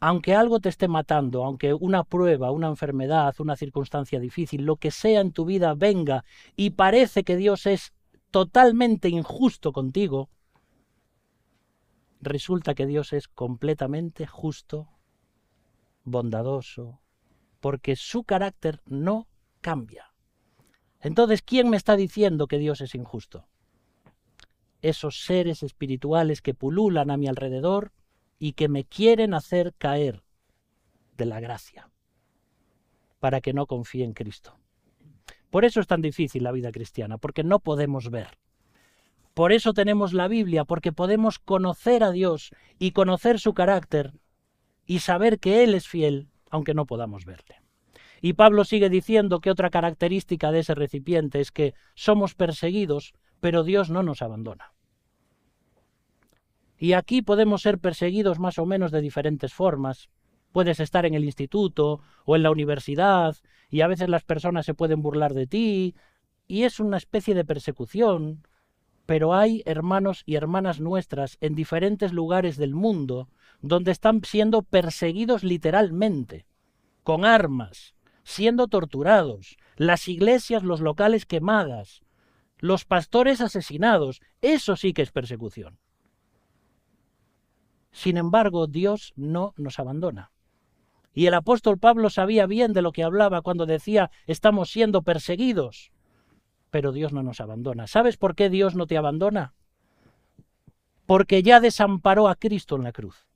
aunque 0.00 0.34
algo 0.34 0.60
te 0.60 0.68
esté 0.68 0.88
matando, 0.88 1.44
aunque 1.44 1.74
una 1.74 2.04
prueba, 2.04 2.50
una 2.50 2.68
enfermedad, 2.68 3.34
una 3.38 3.56
circunstancia 3.56 4.20
difícil, 4.20 4.64
lo 4.64 4.76
que 4.76 4.90
sea 4.90 5.20
en 5.20 5.32
tu 5.32 5.44
vida 5.44 5.74
venga 5.74 6.24
y 6.54 6.70
parece 6.70 7.24
que 7.24 7.36
Dios 7.36 7.66
es 7.66 7.92
totalmente 8.30 9.08
injusto 9.08 9.72
contigo, 9.72 10.28
resulta 12.20 12.74
que 12.74 12.86
Dios 12.86 13.12
es 13.12 13.28
completamente 13.28 14.26
justo, 14.26 14.88
bondadoso, 16.04 17.00
porque 17.60 17.96
su 17.96 18.24
carácter 18.24 18.80
no 18.86 19.28
cambia. 19.60 20.12
Entonces, 21.00 21.42
¿quién 21.42 21.68
me 21.68 21.76
está 21.76 21.96
diciendo 21.96 22.46
que 22.46 22.58
Dios 22.58 22.80
es 22.80 22.94
injusto? 22.94 23.46
Esos 24.82 25.24
seres 25.24 25.62
espirituales 25.62 26.42
que 26.42 26.54
pululan 26.54 27.10
a 27.10 27.16
mi 27.16 27.28
alrededor 27.28 27.92
y 28.38 28.52
que 28.52 28.68
me 28.68 28.84
quieren 28.84 29.34
hacer 29.34 29.74
caer 29.78 30.22
de 31.16 31.26
la 31.26 31.40
gracia 31.40 31.90
para 33.18 33.40
que 33.40 33.52
no 33.52 33.66
confíe 33.66 34.04
en 34.04 34.12
Cristo. 34.12 34.58
Por 35.50 35.64
eso 35.64 35.80
es 35.80 35.86
tan 35.86 36.02
difícil 36.02 36.44
la 36.44 36.52
vida 36.52 36.70
cristiana, 36.70 37.18
porque 37.18 37.42
no 37.42 37.60
podemos 37.60 38.10
ver. 38.10 38.38
Por 39.36 39.52
eso 39.52 39.74
tenemos 39.74 40.14
la 40.14 40.28
Biblia, 40.28 40.64
porque 40.64 40.92
podemos 40.92 41.38
conocer 41.38 42.02
a 42.02 42.10
Dios 42.10 42.52
y 42.78 42.92
conocer 42.92 43.38
su 43.38 43.52
carácter 43.52 44.14
y 44.86 45.00
saber 45.00 45.38
que 45.38 45.62
Él 45.62 45.74
es 45.74 45.86
fiel, 45.86 46.30
aunque 46.48 46.72
no 46.72 46.86
podamos 46.86 47.26
verle. 47.26 47.60
Y 48.22 48.32
Pablo 48.32 48.64
sigue 48.64 48.88
diciendo 48.88 49.40
que 49.40 49.50
otra 49.50 49.68
característica 49.68 50.52
de 50.52 50.60
ese 50.60 50.74
recipiente 50.74 51.42
es 51.42 51.52
que 51.52 51.74
somos 51.94 52.34
perseguidos, 52.34 53.12
pero 53.38 53.62
Dios 53.62 53.90
no 53.90 54.02
nos 54.02 54.22
abandona. 54.22 54.72
Y 56.78 56.94
aquí 56.94 57.20
podemos 57.20 57.60
ser 57.60 57.78
perseguidos 57.78 58.38
más 58.38 58.58
o 58.58 58.64
menos 58.64 58.90
de 58.90 59.02
diferentes 59.02 59.52
formas. 59.52 60.08
Puedes 60.50 60.80
estar 60.80 61.04
en 61.04 61.12
el 61.12 61.26
instituto 61.26 62.00
o 62.24 62.36
en 62.36 62.42
la 62.42 62.50
universidad 62.50 63.36
y 63.68 63.82
a 63.82 63.86
veces 63.86 64.08
las 64.08 64.24
personas 64.24 64.64
se 64.64 64.72
pueden 64.72 65.02
burlar 65.02 65.34
de 65.34 65.46
ti 65.46 65.94
y 66.46 66.62
es 66.62 66.80
una 66.80 66.96
especie 66.96 67.34
de 67.34 67.44
persecución. 67.44 68.42
Pero 69.06 69.34
hay 69.34 69.62
hermanos 69.64 70.22
y 70.26 70.34
hermanas 70.34 70.80
nuestras 70.80 71.38
en 71.40 71.54
diferentes 71.54 72.12
lugares 72.12 72.56
del 72.56 72.74
mundo 72.74 73.28
donde 73.62 73.92
están 73.92 74.22
siendo 74.24 74.62
perseguidos 74.62 75.44
literalmente, 75.44 76.46
con 77.02 77.24
armas, 77.24 77.94
siendo 78.24 78.66
torturados, 78.66 79.56
las 79.76 80.08
iglesias, 80.08 80.64
los 80.64 80.80
locales 80.80 81.26
quemadas, 81.26 82.02
los 82.58 82.84
pastores 82.84 83.40
asesinados. 83.40 84.20
Eso 84.42 84.76
sí 84.76 84.92
que 84.92 85.02
es 85.02 85.12
persecución. 85.12 85.78
Sin 87.92 88.16
embargo, 88.16 88.66
Dios 88.66 89.12
no 89.16 89.54
nos 89.56 89.78
abandona. 89.78 90.32
Y 91.14 91.26
el 91.26 91.34
apóstol 91.34 91.78
Pablo 91.78 92.10
sabía 92.10 92.46
bien 92.46 92.74
de 92.74 92.82
lo 92.82 92.92
que 92.92 93.02
hablaba 93.02 93.40
cuando 93.40 93.64
decía 93.64 94.10
estamos 94.26 94.70
siendo 94.70 95.02
perseguidos. 95.02 95.92
Pero 96.76 96.92
Dios 96.92 97.14
no 97.14 97.22
nos 97.22 97.40
abandona. 97.40 97.86
¿Sabes 97.86 98.18
por 98.18 98.34
qué 98.34 98.50
Dios 98.50 98.74
no 98.74 98.86
te 98.86 98.98
abandona? 98.98 99.54
Porque 101.06 101.42
ya 101.42 101.58
desamparó 101.58 102.28
a 102.28 102.34
Cristo 102.34 102.76
en 102.76 102.82
la 102.82 102.92
cruz. 102.92 103.26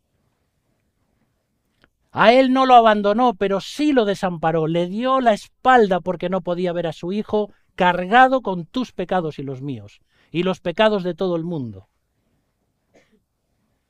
A 2.10 2.34
él 2.34 2.52
no 2.52 2.66
lo 2.66 2.74
abandonó, 2.74 3.32
pero 3.32 3.62
sí 3.62 3.94
lo 3.94 4.04
desamparó, 4.04 4.66
le 4.66 4.88
dio 4.88 5.22
la 5.22 5.32
espalda 5.32 6.00
porque 6.00 6.28
no 6.28 6.42
podía 6.42 6.74
ver 6.74 6.86
a 6.86 6.92
su 6.92 7.12
hijo 7.12 7.50
cargado 7.76 8.42
con 8.42 8.66
tus 8.66 8.92
pecados 8.92 9.38
y 9.38 9.42
los 9.42 9.62
míos, 9.62 10.02
y 10.30 10.42
los 10.42 10.60
pecados 10.60 11.02
de 11.02 11.14
todo 11.14 11.34
el 11.34 11.44
mundo. 11.44 11.88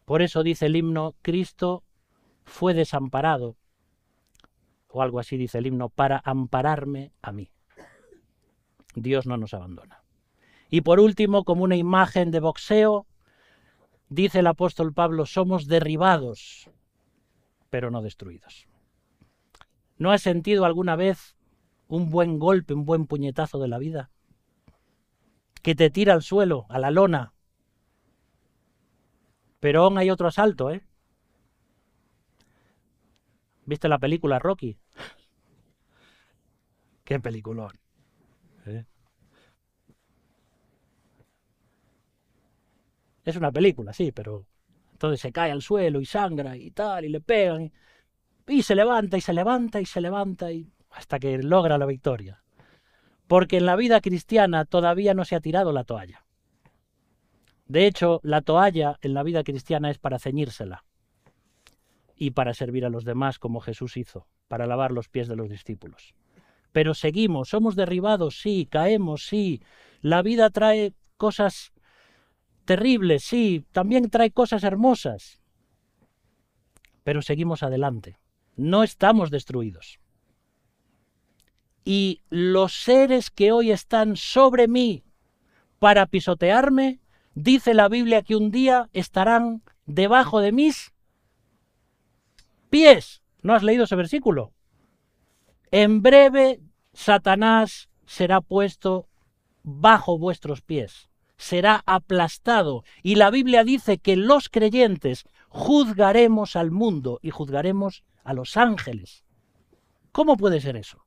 Por 0.04 0.22
eso 0.22 0.44
dice 0.44 0.66
el 0.66 0.76
himno, 0.76 1.16
Cristo 1.22 1.82
fue 2.44 2.72
desamparado, 2.72 3.56
o 4.86 5.02
algo 5.02 5.18
así 5.18 5.36
dice 5.36 5.58
el 5.58 5.66
himno, 5.66 5.88
para 5.88 6.22
ampararme 6.24 7.10
a 7.20 7.32
mí. 7.32 7.50
Dios 8.94 9.26
no 9.26 9.36
nos 9.36 9.54
abandona. 9.54 10.02
Y 10.70 10.82
por 10.82 11.00
último, 11.00 11.44
como 11.44 11.64
una 11.64 11.76
imagen 11.76 12.30
de 12.30 12.40
boxeo, 12.40 13.06
dice 14.08 14.40
el 14.40 14.46
apóstol 14.46 14.92
Pablo, 14.92 15.26
somos 15.26 15.66
derribados, 15.66 16.70
pero 17.70 17.90
no 17.90 18.02
destruidos. 18.02 18.68
¿No 19.98 20.12
has 20.12 20.22
sentido 20.22 20.64
alguna 20.64 20.96
vez 20.96 21.36
un 21.88 22.08
buen 22.08 22.38
golpe, 22.38 22.72
un 22.72 22.84
buen 22.84 23.06
puñetazo 23.06 23.58
de 23.58 23.68
la 23.68 23.78
vida? 23.78 24.10
Que 25.62 25.74
te 25.74 25.90
tira 25.90 26.14
al 26.14 26.22
suelo, 26.22 26.66
a 26.68 26.78
la 26.78 26.90
lona. 26.90 27.34
Pero 29.58 29.84
aún 29.84 29.98
hay 29.98 30.08
otro 30.08 30.28
asalto, 30.28 30.70
¿eh? 30.70 30.82
¿Viste 33.66 33.88
la 33.88 33.98
película 33.98 34.38
Rocky? 34.38 34.78
Qué 37.04 37.20
peliculón. 37.20 37.78
Es 43.24 43.36
una 43.36 43.52
película, 43.52 43.92
sí, 43.92 44.12
pero 44.12 44.46
entonces 44.92 45.20
se 45.20 45.32
cae 45.32 45.50
al 45.50 45.62
suelo 45.62 46.00
y 46.00 46.06
sangra 46.06 46.56
y 46.56 46.70
tal, 46.70 47.04
y 47.04 47.08
le 47.08 47.20
pegan, 47.20 47.72
y, 48.46 48.62
se 48.62 48.74
levanta 48.74 49.16
y 49.16 49.20
se 49.20 49.32
levanta 49.32 49.80
y 49.80 49.86
se 49.86 50.00
levanta 50.00 50.52
y 50.52 50.70
hasta 50.90 51.18
que 51.18 51.38
logra 51.42 51.78
la 51.78 51.86
victoria. 51.86 52.42
Porque 53.26 53.58
en 53.58 53.66
la 53.66 53.76
vida 53.76 54.00
cristiana 54.00 54.64
todavía 54.64 55.14
no 55.14 55.24
se 55.24 55.36
ha 55.36 55.40
tirado 55.40 55.72
la 55.72 55.84
toalla. 55.84 56.24
De 57.66 57.86
hecho, 57.86 58.20
la 58.24 58.42
toalla 58.42 58.98
en 59.00 59.14
la 59.14 59.22
vida 59.22 59.44
cristiana 59.44 59.90
es 59.90 59.98
para 59.98 60.18
ceñírsela 60.18 60.84
y 62.16 62.32
para 62.32 62.52
servir 62.52 62.84
a 62.84 62.90
los 62.90 63.04
demás 63.04 63.38
como 63.38 63.60
Jesús 63.60 63.96
hizo, 63.96 64.26
para 64.48 64.66
lavar 64.66 64.90
los 64.90 65.08
pies 65.08 65.28
de 65.28 65.36
los 65.36 65.48
discípulos. 65.48 66.14
Pero 66.72 66.94
seguimos, 66.94 67.48
somos 67.48 67.76
derribados, 67.76 68.40
sí, 68.40 68.66
caemos, 68.70 69.26
sí. 69.26 69.62
La 70.02 70.22
vida 70.22 70.50
trae 70.50 70.92
cosas 71.16 71.72
terribles, 72.64 73.24
sí, 73.24 73.64
también 73.72 74.10
trae 74.10 74.30
cosas 74.30 74.64
hermosas. 74.64 75.40
Pero 77.02 77.22
seguimos 77.22 77.62
adelante. 77.62 78.18
No 78.56 78.82
estamos 78.82 79.30
destruidos. 79.30 80.00
Y 81.84 82.20
los 82.28 82.82
seres 82.82 83.30
que 83.30 83.52
hoy 83.52 83.70
están 83.70 84.16
sobre 84.16 84.68
mí 84.68 85.02
para 85.78 86.06
pisotearme, 86.06 87.00
dice 87.34 87.74
la 87.74 87.88
Biblia 87.88 88.22
que 88.22 88.36
un 88.36 88.50
día 88.50 88.90
estarán 88.92 89.62
debajo 89.86 90.40
de 90.40 90.52
mis 90.52 90.92
pies. 92.68 93.22
¿No 93.42 93.54
has 93.54 93.62
leído 93.62 93.84
ese 93.84 93.96
versículo? 93.96 94.52
En 95.70 96.02
breve 96.02 96.60
Satanás 96.92 97.88
será 98.04 98.40
puesto 98.40 99.08
bajo 99.62 100.18
vuestros 100.18 100.60
pies 100.60 101.09
será 101.40 101.82
aplastado. 101.86 102.84
Y 103.02 103.16
la 103.16 103.30
Biblia 103.30 103.64
dice 103.64 103.98
que 103.98 104.16
los 104.16 104.48
creyentes 104.48 105.24
juzgaremos 105.48 106.54
al 106.54 106.70
mundo 106.70 107.18
y 107.22 107.30
juzgaremos 107.30 108.04
a 108.22 108.34
los 108.34 108.56
ángeles. 108.56 109.24
¿Cómo 110.12 110.36
puede 110.36 110.60
ser 110.60 110.76
eso? 110.76 111.04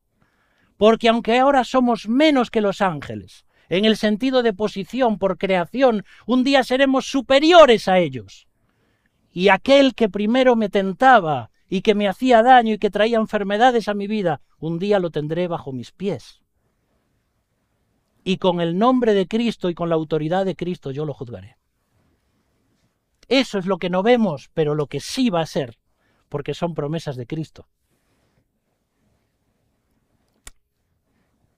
Porque 0.77 1.07
aunque 1.07 1.37
ahora 1.37 1.63
somos 1.63 2.09
menos 2.09 2.49
que 2.49 2.61
los 2.61 2.81
ángeles, 2.81 3.45
en 3.69 3.85
el 3.85 3.95
sentido 3.95 4.43
de 4.43 4.53
posición 4.53 5.19
por 5.19 5.37
creación, 5.37 6.03
un 6.25 6.43
día 6.43 6.63
seremos 6.63 7.05
superiores 7.05 7.87
a 7.87 7.99
ellos. 7.99 8.47
Y 9.31 9.49
aquel 9.49 9.93
que 9.93 10.09
primero 10.09 10.55
me 10.55 10.69
tentaba 10.69 11.51
y 11.69 11.81
que 11.81 11.95
me 11.95 12.07
hacía 12.07 12.43
daño 12.43 12.73
y 12.73 12.79
que 12.79 12.89
traía 12.89 13.17
enfermedades 13.17 13.87
a 13.87 13.93
mi 13.93 14.07
vida, 14.07 14.41
un 14.57 14.79
día 14.79 14.99
lo 14.99 15.11
tendré 15.11 15.47
bajo 15.47 15.71
mis 15.71 15.91
pies 15.91 16.42
y 18.23 18.37
con 18.37 18.61
el 18.61 18.77
nombre 18.77 19.13
de 19.13 19.27
Cristo 19.27 19.69
y 19.69 19.75
con 19.75 19.89
la 19.89 19.95
autoridad 19.95 20.45
de 20.45 20.55
Cristo 20.55 20.91
yo 20.91 21.05
lo 21.05 21.13
juzgaré. 21.13 21.57
Eso 23.27 23.57
es 23.57 23.65
lo 23.65 23.77
que 23.77 23.89
no 23.89 24.03
vemos, 24.03 24.49
pero 24.53 24.75
lo 24.75 24.87
que 24.87 24.99
sí 24.99 25.29
va 25.29 25.41
a 25.41 25.45
ser, 25.45 25.77
porque 26.29 26.53
son 26.53 26.73
promesas 26.73 27.15
de 27.15 27.27
Cristo. 27.27 27.67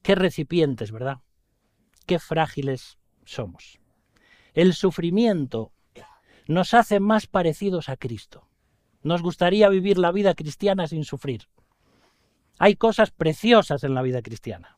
Qué 0.02 0.16
recipientes, 0.16 0.92
¿verdad? 0.92 1.18
Qué 2.06 2.20
frágiles 2.20 3.00
somos. 3.26 3.80
El 4.54 4.74
sufrimiento 4.74 5.72
nos 6.48 6.74
hace 6.76 7.00
más 7.00 7.26
parecidos 7.26 7.90
a 7.90 7.98
Cristo. 7.98 8.48
Nos 9.02 9.22
gustaría 9.22 9.68
vivir 9.70 9.98
la 9.98 10.12
vida 10.12 10.36
cristiana 10.36 10.88
sin 10.88 11.04
sufrir. 11.04 11.48
Hay 12.60 12.76
cosas 12.76 13.12
preciosas 13.12 13.84
en 13.84 13.96
la 13.96 14.04
vida 14.04 14.22
cristiana 14.22 14.75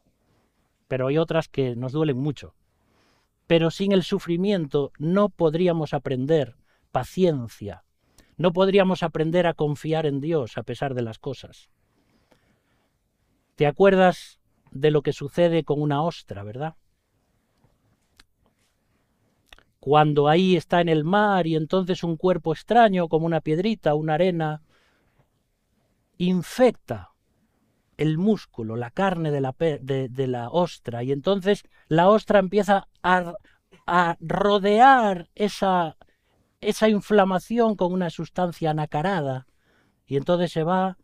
pero 0.88 1.08
hay 1.08 1.18
otras 1.18 1.48
que 1.48 1.76
nos 1.76 1.92
duelen 1.92 2.18
mucho. 2.18 2.56
Pero 3.46 3.72
sin 3.72 3.92
el 3.92 4.04
sufrimiento 4.04 4.92
no 4.98 5.30
podríamos 5.30 5.94
aprender 5.94 6.56
paciencia, 6.92 7.84
no 8.38 8.54
podríamos 8.54 9.04
aprender 9.04 9.48
a 9.48 9.54
confiar 9.54 10.06
en 10.06 10.20
Dios 10.20 10.58
a 10.58 10.64
pesar 10.64 10.94
de 10.94 11.02
las 11.02 11.20
cosas. 11.20 11.70
¿Te 13.56 13.66
acuerdas 13.66 14.40
de 14.72 14.92
lo 14.92 15.02
que 15.02 15.14
sucede 15.14 15.64
con 15.64 15.82
una 15.82 16.04
ostra, 16.04 16.44
verdad? 16.44 16.76
Cuando 19.80 20.28
ahí 20.28 20.56
está 20.56 20.82
en 20.82 20.90
el 20.90 21.04
mar 21.04 21.48
y 21.48 21.56
entonces 21.56 22.04
un 22.04 22.18
cuerpo 22.18 22.52
extraño 22.54 23.08
como 23.08 23.26
una 23.26 23.42
piedrita, 23.42 23.96
una 23.96 24.16
arena, 24.16 24.62
infecta 26.18 27.12
el 27.98 28.18
músculo, 28.18 28.76
la 28.76 28.92
carne 28.92 29.32
de 29.32 30.28
la, 30.28 30.50
ostra, 30.50 31.04
y 31.04 31.12
entonces 31.12 31.64
la 31.88 32.10
ostra 32.10 32.40
empieza 32.40 32.88
a, 33.02 33.34
a 33.88 34.18
rodear 34.20 35.30
esa, 35.34 35.98
esa 36.62 36.90
inflamación 36.90 37.76
con 37.76 37.92
una 37.92 38.10
sustancia 38.10 38.72
anacarada, 38.72 39.48
y 40.06 40.16
entonces 40.16 40.52
se 40.52 40.64
va 40.64 40.98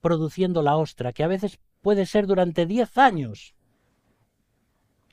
produciendo 0.00 0.62
la 0.62 0.76
ostra, 0.76 1.12
que 1.12 1.22
a 1.22 1.28
veces 1.28 1.58
puede 1.82 2.06
ser 2.06 2.26
durante 2.26 2.66
10 2.66 2.98
años. 2.98 3.54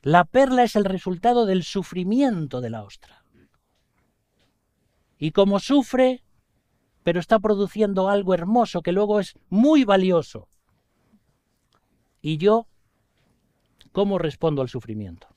La 0.02 0.24
perla 0.24 0.64
es 0.64 0.76
el 0.76 0.84
resultado 0.84 1.46
del 1.46 1.62
sufrimiento 1.62 2.60
de 2.60 2.70
la 2.70 2.82
ostra. 2.82 3.24
Y 5.18 5.30
como 5.30 5.60
sufre, 5.60 6.22
pero 7.02 7.20
está 7.20 7.38
produciendo 7.38 8.08
algo 8.08 8.34
hermoso 8.34 8.82
que 8.82 8.92
luego 8.92 9.20
es 9.20 9.38
muy 9.48 9.84
valioso. 9.84 10.48
¿Y 12.24 12.38
yo 12.38 12.66
cómo 13.92 14.16
respondo 14.16 14.62
al 14.62 14.70
sufrimiento? 14.70 15.28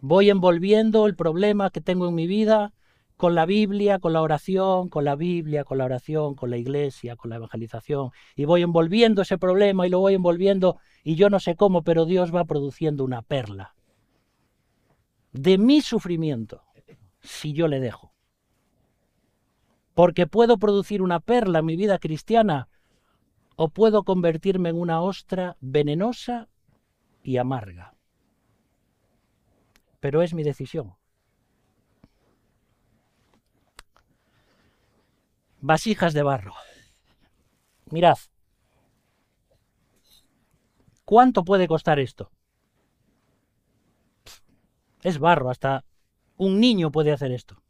Voy 0.00 0.30
envolviendo 0.30 1.08
el 1.08 1.16
problema 1.16 1.70
que 1.70 1.80
tengo 1.80 2.06
en 2.06 2.14
mi 2.14 2.28
vida 2.28 2.72
con 3.16 3.34
la 3.34 3.46
Biblia, 3.46 3.98
con 3.98 4.12
la 4.12 4.22
oración, 4.22 4.90
con 4.90 5.04
la 5.04 5.16
Biblia, 5.16 5.64
con 5.64 5.78
la 5.78 5.86
oración, 5.86 6.36
con 6.36 6.50
la 6.50 6.56
iglesia, 6.56 7.16
con 7.16 7.30
la 7.30 7.36
evangelización. 7.36 8.10
Y 8.36 8.44
voy 8.44 8.62
envolviendo 8.62 9.22
ese 9.22 9.38
problema 9.38 9.88
y 9.88 9.90
lo 9.90 9.98
voy 9.98 10.14
envolviendo 10.14 10.78
y 11.02 11.16
yo 11.16 11.30
no 11.30 11.40
sé 11.40 11.56
cómo, 11.56 11.82
pero 11.82 12.04
Dios 12.04 12.32
va 12.32 12.44
produciendo 12.44 13.02
una 13.02 13.22
perla 13.22 13.74
de 15.32 15.58
mi 15.58 15.80
sufrimiento 15.80 16.62
si 17.18 17.54
yo 17.54 17.66
le 17.66 17.80
dejo. 17.80 18.12
Porque 19.94 20.28
puedo 20.28 20.58
producir 20.58 21.02
una 21.02 21.18
perla 21.18 21.58
en 21.58 21.64
mi 21.64 21.74
vida 21.74 21.98
cristiana 21.98 22.68
o 23.56 23.68
puedo 23.68 24.02
convertirme 24.04 24.70
en 24.70 24.80
una 24.80 25.00
ostra 25.00 25.56
venenosa 25.60 26.48
y 27.22 27.36
amarga. 27.36 27.94
Pero 30.00 30.22
es 30.22 30.34
mi 30.34 30.42
decisión. 30.42 30.94
Vasijas 35.60 36.12
de 36.12 36.22
barro. 36.22 36.54
Mirad. 37.90 38.18
¿Cuánto 41.04 41.44
puede 41.44 41.68
costar 41.68 41.98
esto? 41.98 42.30
Es 45.02 45.18
barro, 45.18 45.50
hasta 45.50 45.84
un 46.36 46.60
niño 46.60 46.90
puede 46.90 47.12
hacer 47.12 47.30
esto. 47.30 47.62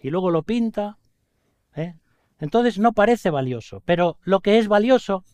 Y 0.00 0.10
luego 0.10 0.30
lo 0.30 0.42
pinta, 0.42 0.98
¿eh? 1.74 1.96
Entonces 2.40 2.78
no 2.78 2.92
parece 2.92 3.30
valioso, 3.30 3.82
pero 3.84 4.18
lo 4.22 4.40
que 4.40 4.58
es 4.58 4.68
valioso 4.68 5.24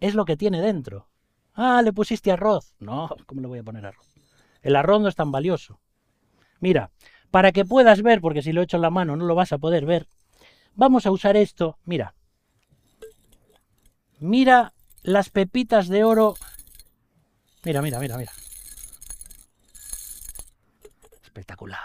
es 0.00 0.14
lo 0.14 0.24
que 0.24 0.36
tiene 0.36 0.60
dentro. 0.60 1.08
Ah, 1.54 1.82
le 1.82 1.92
pusiste 1.92 2.32
arroz. 2.32 2.74
No, 2.78 3.14
¿cómo 3.26 3.40
le 3.40 3.48
voy 3.48 3.58
a 3.58 3.62
poner 3.62 3.84
arroz? 3.84 4.06
El 4.62 4.76
arroz 4.76 5.02
no 5.02 5.08
es 5.08 5.16
tan 5.16 5.30
valioso. 5.30 5.80
Mira, 6.60 6.90
para 7.30 7.52
que 7.52 7.64
puedas 7.64 8.02
ver, 8.02 8.20
porque 8.20 8.42
si 8.42 8.52
lo 8.52 8.62
echo 8.62 8.76
en 8.76 8.82
la 8.82 8.90
mano 8.90 9.16
no 9.16 9.26
lo 9.26 9.34
vas 9.34 9.52
a 9.52 9.58
poder 9.58 9.84
ver, 9.84 10.08
vamos 10.74 11.06
a 11.06 11.10
usar 11.10 11.36
esto. 11.36 11.78
Mira. 11.84 12.14
Mira 14.20 14.72
las 15.02 15.30
pepitas 15.30 15.88
de 15.88 16.04
oro. 16.04 16.34
Mira, 17.64 17.82
mira, 17.82 17.98
mira, 17.98 18.16
mira. 18.16 18.32
Espectacular. 21.22 21.78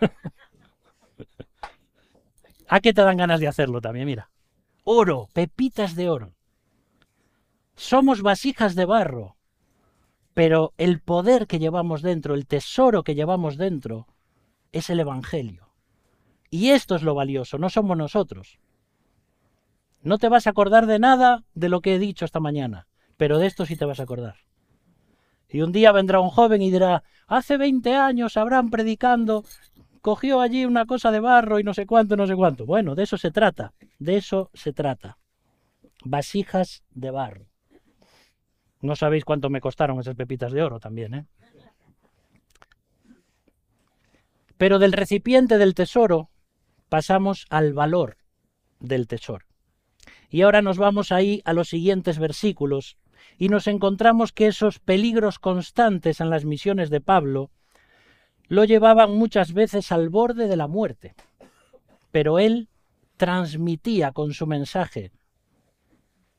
¿A 2.74 2.80
qué 2.80 2.92
te 2.92 3.02
dan 3.02 3.18
ganas 3.18 3.38
de 3.38 3.46
hacerlo 3.46 3.80
también? 3.80 4.06
Mira. 4.06 4.30
Oro, 4.82 5.28
pepitas 5.32 5.94
de 5.94 6.10
oro. 6.10 6.34
Somos 7.76 8.20
vasijas 8.20 8.74
de 8.74 8.84
barro, 8.84 9.36
pero 10.34 10.72
el 10.76 11.00
poder 11.00 11.46
que 11.46 11.60
llevamos 11.60 12.02
dentro, 12.02 12.34
el 12.34 12.48
tesoro 12.48 13.04
que 13.04 13.14
llevamos 13.14 13.58
dentro, 13.58 14.08
es 14.72 14.90
el 14.90 14.98
Evangelio. 14.98 15.68
Y 16.50 16.70
esto 16.70 16.96
es 16.96 17.04
lo 17.04 17.14
valioso, 17.14 17.58
no 17.58 17.70
somos 17.70 17.96
nosotros. 17.96 18.58
No 20.02 20.18
te 20.18 20.28
vas 20.28 20.48
a 20.48 20.50
acordar 20.50 20.86
de 20.86 20.98
nada 20.98 21.44
de 21.54 21.68
lo 21.68 21.80
que 21.80 21.94
he 21.94 22.00
dicho 22.00 22.24
esta 22.24 22.40
mañana, 22.40 22.88
pero 23.16 23.38
de 23.38 23.46
esto 23.46 23.66
sí 23.66 23.76
te 23.76 23.84
vas 23.84 24.00
a 24.00 24.02
acordar. 24.02 24.34
Y 25.48 25.62
un 25.62 25.70
día 25.70 25.92
vendrá 25.92 26.18
un 26.18 26.30
joven 26.30 26.60
y 26.60 26.72
dirá, 26.72 27.04
hace 27.28 27.56
20 27.56 27.94
años 27.94 28.36
habrán 28.36 28.70
predicando, 28.70 29.44
cogió 30.04 30.42
allí 30.42 30.66
una 30.66 30.84
cosa 30.84 31.10
de 31.10 31.18
barro 31.18 31.58
y 31.58 31.64
no 31.64 31.72
sé 31.72 31.86
cuánto, 31.86 32.14
no 32.14 32.26
sé 32.26 32.36
cuánto. 32.36 32.66
Bueno, 32.66 32.94
de 32.94 33.04
eso 33.04 33.16
se 33.16 33.30
trata, 33.30 33.72
de 33.98 34.18
eso 34.18 34.50
se 34.52 34.74
trata. 34.74 35.16
Vasijas 36.04 36.84
de 36.90 37.10
barro. 37.10 37.46
No 38.82 38.96
sabéis 38.96 39.24
cuánto 39.24 39.48
me 39.48 39.62
costaron 39.62 39.98
esas 39.98 40.14
pepitas 40.14 40.52
de 40.52 40.62
oro 40.62 40.78
también, 40.78 41.14
¿eh? 41.14 41.26
Pero 44.58 44.78
del 44.78 44.92
recipiente 44.92 45.56
del 45.56 45.72
tesoro 45.72 46.28
pasamos 46.90 47.46
al 47.48 47.72
valor 47.72 48.18
del 48.80 49.06
tesoro. 49.08 49.46
Y 50.28 50.42
ahora 50.42 50.60
nos 50.60 50.76
vamos 50.76 51.12
ahí 51.12 51.40
a 51.46 51.54
los 51.54 51.70
siguientes 51.70 52.18
versículos 52.18 52.98
y 53.38 53.48
nos 53.48 53.66
encontramos 53.68 54.32
que 54.32 54.48
esos 54.48 54.80
peligros 54.80 55.38
constantes 55.38 56.20
en 56.20 56.28
las 56.28 56.44
misiones 56.44 56.90
de 56.90 57.00
Pablo 57.00 57.50
lo 58.48 58.64
llevaban 58.64 59.12
muchas 59.12 59.52
veces 59.52 59.92
al 59.92 60.08
borde 60.08 60.48
de 60.48 60.56
la 60.56 60.66
muerte. 60.66 61.14
Pero 62.10 62.38
él 62.38 62.68
transmitía 63.16 64.12
con 64.12 64.32
su 64.34 64.46
mensaje 64.46 65.12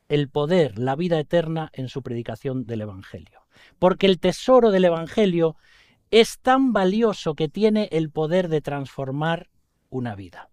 el 0.07 0.29
poder, 0.29 0.77
la 0.77 0.95
vida 0.95 1.19
eterna 1.19 1.69
en 1.73 1.89
su 1.89 2.01
predicación 2.01 2.65
del 2.65 2.81
Evangelio. 2.81 3.41
Porque 3.79 4.05
el 4.05 4.19
tesoro 4.19 4.71
del 4.71 4.85
Evangelio 4.85 5.55
es 6.11 6.39
tan 6.39 6.73
valioso 6.73 7.35
que 7.35 7.49
tiene 7.49 7.89
el 7.91 8.11
poder 8.11 8.47
de 8.49 8.61
transformar 8.61 9.49
una 9.89 10.15
vida. 10.15 10.49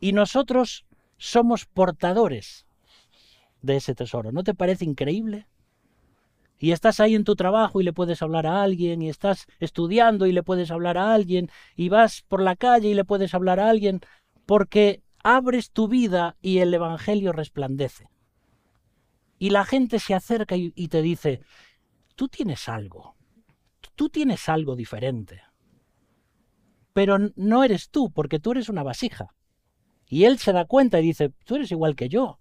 Y 0.00 0.12
nosotros 0.12 0.86
somos 1.16 1.66
portadores 1.66 2.66
de 3.62 3.76
ese 3.76 3.94
tesoro. 3.94 4.30
¿No 4.30 4.44
te 4.44 4.54
parece 4.54 4.84
increíble? 4.84 5.46
Y 6.58 6.72
estás 6.72 7.00
ahí 7.00 7.14
en 7.14 7.24
tu 7.24 7.36
trabajo 7.36 7.80
y 7.80 7.84
le 7.84 7.92
puedes 7.92 8.22
hablar 8.22 8.46
a 8.46 8.62
alguien, 8.62 9.02
y 9.02 9.08
estás 9.08 9.46
estudiando 9.58 10.26
y 10.26 10.32
le 10.32 10.42
puedes 10.42 10.70
hablar 10.70 10.98
a 10.98 11.12
alguien, 11.12 11.50
y 11.76 11.88
vas 11.88 12.22
por 12.28 12.40
la 12.40 12.56
calle 12.56 12.88
y 12.88 12.94
le 12.94 13.04
puedes 13.04 13.34
hablar 13.34 13.60
a 13.60 13.68
alguien, 13.68 14.00
porque 14.46 15.02
abres 15.22 15.70
tu 15.72 15.88
vida 15.88 16.36
y 16.40 16.58
el 16.58 16.72
Evangelio 16.72 17.32
resplandece. 17.32 18.08
Y 19.38 19.50
la 19.50 19.64
gente 19.64 19.98
se 19.98 20.14
acerca 20.14 20.54
y, 20.56 20.88
te 20.88 21.02
dice, 21.02 21.40
tú 22.14 22.28
tienes 22.28 22.68
algo, 22.68 23.16
tú 23.96 24.08
tienes 24.08 24.48
algo 24.48 24.76
diferente. 24.76 25.42
Pero 26.92 27.18
no 27.34 27.64
eres 27.64 27.90
tú, 27.90 28.10
porque 28.12 28.38
tú 28.38 28.52
eres 28.52 28.68
una 28.68 28.84
vasija. 28.84 29.34
Y 30.06 30.24
él 30.24 30.38
se 30.38 30.52
da 30.52 30.64
cuenta 30.64 31.00
y 31.00 31.02
dice, 31.02 31.30
tú 31.44 31.56
eres 31.56 31.72
igual 31.72 31.96
que 31.96 32.08
yo. 32.08 32.38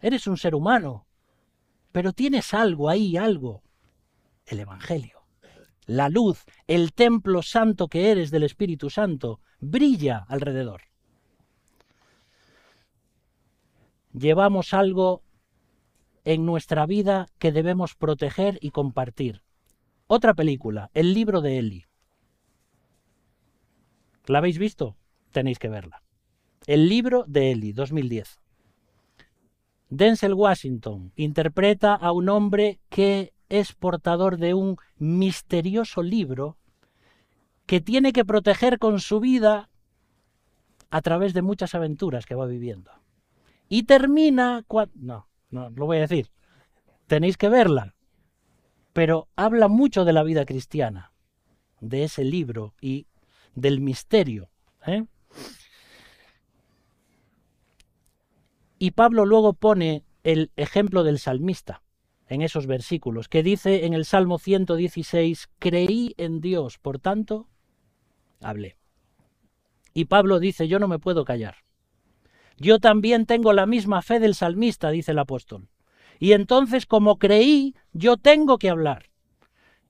Eres 0.00 0.26
un 0.26 0.36
ser 0.36 0.54
humano. 0.54 1.06
Pero 1.92 2.12
tienes 2.12 2.54
algo 2.54 2.88
ahí, 2.88 3.16
algo. 3.16 3.62
El 4.46 4.60
Evangelio. 4.60 5.20
La 5.86 6.08
luz, 6.08 6.44
el 6.66 6.92
templo 6.92 7.42
santo 7.42 7.88
que 7.88 8.10
eres 8.10 8.30
del 8.30 8.44
Espíritu 8.44 8.90
Santo, 8.90 9.40
brilla 9.60 10.24
alrededor. 10.28 10.82
Llevamos 14.12 14.72
algo 14.74 15.22
en 16.24 16.44
nuestra 16.44 16.86
vida 16.86 17.26
que 17.38 17.52
debemos 17.52 17.94
proteger 17.94 18.58
y 18.60 18.70
compartir. 18.70 19.42
Otra 20.06 20.34
película, 20.34 20.90
El 20.94 21.14
libro 21.14 21.40
de 21.40 21.58
Eli. 21.58 21.84
¿La 24.26 24.38
habéis 24.38 24.58
visto? 24.58 24.96
Tenéis 25.32 25.58
que 25.58 25.68
verla. 25.68 26.02
El 26.66 26.88
libro 26.88 27.24
de 27.26 27.52
Eli, 27.52 27.72
2010. 27.72 28.40
Denzel 29.90 30.34
Washington 30.34 31.12
interpreta 31.16 31.94
a 31.94 32.12
un 32.12 32.28
hombre 32.28 32.80
que 32.88 33.32
es 33.48 33.74
portador 33.74 34.38
de 34.38 34.54
un 34.54 34.76
misterioso 34.96 36.02
libro 36.02 36.56
que 37.66 37.80
tiene 37.80 38.12
que 38.12 38.24
proteger 38.24 38.78
con 38.78 39.00
su 39.00 39.20
vida 39.20 39.68
a 40.90 41.02
través 41.02 41.34
de 41.34 41.42
muchas 41.42 41.74
aventuras 41.74 42.24
que 42.24 42.34
va 42.34 42.46
viviendo. 42.46 42.90
Y 43.68 43.82
termina 43.84 44.64
cuando... 44.66 44.92
No, 44.94 45.28
no 45.50 45.70
lo 45.70 45.86
voy 45.86 45.98
a 45.98 46.00
decir. 46.00 46.30
Tenéis 47.06 47.36
que 47.36 47.48
verla. 47.48 47.94
Pero 48.92 49.28
habla 49.36 49.68
mucho 49.68 50.04
de 50.04 50.12
la 50.12 50.22
vida 50.22 50.44
cristiana, 50.44 51.12
de 51.80 52.04
ese 52.04 52.24
libro 52.24 52.74
y 52.80 53.06
del 53.54 53.80
misterio. 53.80 54.50
¿eh? 54.86 55.04
Y 58.82 58.92
Pablo 58.92 59.26
luego 59.26 59.52
pone 59.52 60.04
el 60.24 60.52
ejemplo 60.56 61.04
del 61.04 61.18
salmista 61.18 61.82
en 62.28 62.40
esos 62.40 62.66
versículos, 62.66 63.28
que 63.28 63.42
dice 63.42 63.84
en 63.84 63.92
el 63.92 64.06
Salmo 64.06 64.38
116, 64.38 65.50
creí 65.58 66.14
en 66.16 66.40
Dios, 66.40 66.78
por 66.78 66.98
tanto, 66.98 67.46
hablé. 68.40 68.78
Y 69.92 70.06
Pablo 70.06 70.38
dice, 70.38 70.66
yo 70.66 70.78
no 70.78 70.88
me 70.88 70.98
puedo 70.98 71.26
callar. 71.26 71.56
Yo 72.56 72.78
también 72.78 73.26
tengo 73.26 73.52
la 73.52 73.66
misma 73.66 74.00
fe 74.00 74.18
del 74.18 74.34
salmista, 74.34 74.88
dice 74.90 75.10
el 75.10 75.18
apóstol. 75.18 75.68
Y 76.18 76.32
entonces, 76.32 76.86
como 76.86 77.18
creí, 77.18 77.74
yo 77.92 78.16
tengo 78.16 78.56
que 78.56 78.70
hablar. 78.70 79.10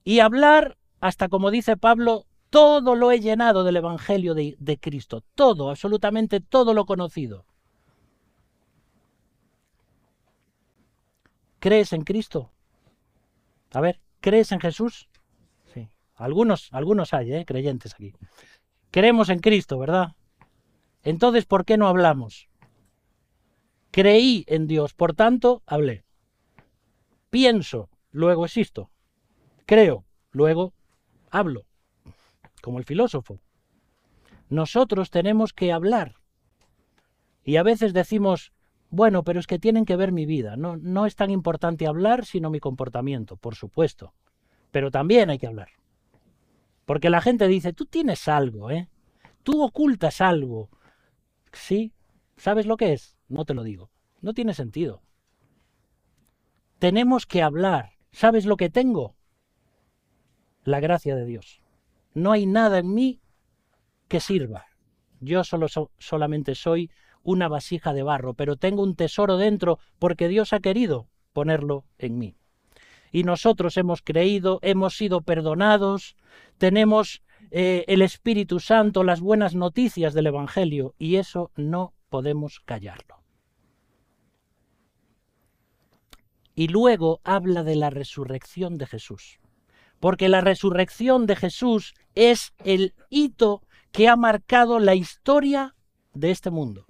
Y 0.03 0.19
hablar, 0.19 0.77
hasta 0.99 1.29
como 1.29 1.49
dice 1.49 1.77
Pablo, 1.77 2.25
todo 2.49 2.95
lo 2.95 3.13
he 3.13 3.21
llenado 3.21 3.63
del 3.63 3.77
Evangelio 3.77 4.33
de, 4.33 4.57
de 4.59 4.77
Cristo. 4.77 5.23
Todo, 5.33 5.69
absolutamente 5.69 6.41
todo 6.41 6.73
lo 6.73 6.85
conocido. 6.85 7.45
¿Crees 11.61 11.93
en 11.93 12.01
Cristo? 12.01 12.51
A 13.71 13.81
ver, 13.81 14.01
¿crees 14.19 14.51
en 14.51 14.59
Jesús? 14.59 15.07
Sí. 15.71 15.87
Algunos, 16.15 16.69
algunos 16.71 17.13
hay, 17.13 17.33
¿eh? 17.33 17.45
creyentes 17.45 17.93
aquí. 17.93 18.13
Creemos 18.89 19.29
en 19.29 19.37
Cristo, 19.37 19.77
¿verdad? 19.77 20.15
Entonces, 21.03 21.45
¿por 21.45 21.63
qué 21.63 21.77
no 21.77 21.87
hablamos? 21.87 22.49
Creí 23.91 24.43
en 24.47 24.65
Dios, 24.65 24.95
por 24.95 25.13
tanto, 25.13 25.61
hablé. 25.67 26.03
Pienso, 27.29 27.89
luego 28.09 28.45
existo. 28.45 28.89
Creo, 29.67 30.03
luego 30.31 30.73
hablo, 31.29 31.67
como 32.63 32.79
el 32.79 32.85
filósofo. 32.85 33.39
Nosotros 34.49 35.11
tenemos 35.11 35.53
que 35.53 35.71
hablar. 35.71 36.15
Y 37.43 37.57
a 37.57 37.63
veces 37.63 37.93
decimos, 37.93 38.51
bueno, 38.91 39.23
pero 39.23 39.39
es 39.39 39.47
que 39.47 39.57
tienen 39.57 39.85
que 39.85 39.95
ver 39.95 40.11
mi 40.11 40.25
vida. 40.25 40.57
No, 40.57 40.75
no 40.75 41.05
es 41.05 41.15
tan 41.15 41.31
importante 41.31 41.87
hablar, 41.87 42.25
sino 42.25 42.49
mi 42.49 42.59
comportamiento, 42.59 43.37
por 43.37 43.55
supuesto. 43.55 44.13
Pero 44.69 44.91
también 44.91 45.29
hay 45.29 45.39
que 45.39 45.47
hablar. 45.47 45.69
Porque 46.85 47.09
la 47.09 47.21
gente 47.21 47.47
dice, 47.47 47.71
tú 47.71 47.85
tienes 47.85 48.27
algo, 48.27 48.69
¿eh? 48.69 48.89
Tú 49.43 49.63
ocultas 49.63 50.19
algo. 50.19 50.69
Sí, 51.53 51.93
¿sabes 52.35 52.65
lo 52.65 52.75
que 52.75 52.91
es? 52.91 53.17
No 53.29 53.45
te 53.45 53.53
lo 53.53 53.63
digo. 53.63 53.89
No 54.19 54.33
tiene 54.33 54.53
sentido. 54.53 55.01
Tenemos 56.77 57.25
que 57.25 57.41
hablar. 57.41 57.93
¿Sabes 58.11 58.45
lo 58.45 58.57
que 58.57 58.69
tengo? 58.69 59.15
La 60.65 60.81
gracia 60.81 61.15
de 61.15 61.25
Dios. 61.25 61.61
No 62.13 62.33
hay 62.33 62.45
nada 62.45 62.79
en 62.79 62.93
mí 62.93 63.21
que 64.09 64.19
sirva. 64.19 64.65
Yo 65.21 65.45
solo 65.45 65.67
solamente 65.97 66.55
soy 66.55 66.91
una 67.23 67.47
vasija 67.47 67.93
de 67.93 68.03
barro, 68.03 68.33
pero 68.33 68.55
tengo 68.55 68.83
un 68.83 68.95
tesoro 68.95 69.37
dentro 69.37 69.79
porque 69.99 70.27
Dios 70.27 70.53
ha 70.53 70.59
querido 70.59 71.07
ponerlo 71.33 71.85
en 71.97 72.17
mí. 72.17 72.35
Y 73.11 73.23
nosotros 73.23 73.77
hemos 73.77 74.01
creído, 74.01 74.59
hemos 74.61 74.95
sido 74.95 75.21
perdonados, 75.21 76.15
tenemos 76.57 77.21
eh, 77.51 77.83
el 77.87 78.01
Espíritu 78.01 78.59
Santo, 78.59 79.03
las 79.03 79.19
buenas 79.19 79.55
noticias 79.55 80.13
del 80.13 80.27
Evangelio, 80.27 80.95
y 80.97 81.17
eso 81.17 81.51
no 81.55 81.93
podemos 82.09 82.61
callarlo. 82.61 83.21
y 86.55 86.67
luego 86.67 87.21
habla 87.23 87.63
de 87.63 87.75
la 87.75 87.89
resurrección 87.89 88.77
de 88.77 88.85
Jesús. 88.85 89.39
Porque 89.99 90.29
la 90.29 90.41
resurrección 90.41 91.25
de 91.25 91.35
Jesús 91.35 91.93
es 92.15 92.53
el 92.63 92.93
hito 93.09 93.63
que 93.91 94.07
ha 94.07 94.15
marcado 94.15 94.79
la 94.79 94.95
historia 94.95 95.75
de 96.13 96.31
este 96.31 96.49
mundo. 96.49 96.85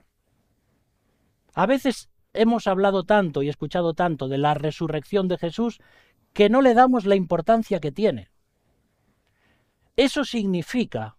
A 1.53 1.65
veces 1.65 2.09
hemos 2.33 2.67
hablado 2.67 3.03
tanto 3.03 3.43
y 3.43 3.49
escuchado 3.49 3.93
tanto 3.93 4.27
de 4.27 4.37
la 4.37 4.53
resurrección 4.53 5.27
de 5.27 5.37
Jesús 5.37 5.79
que 6.33 6.49
no 6.49 6.61
le 6.61 6.73
damos 6.73 7.05
la 7.05 7.15
importancia 7.15 7.79
que 7.79 7.91
tiene. 7.91 8.29
Eso 9.97 10.23
significa 10.23 11.17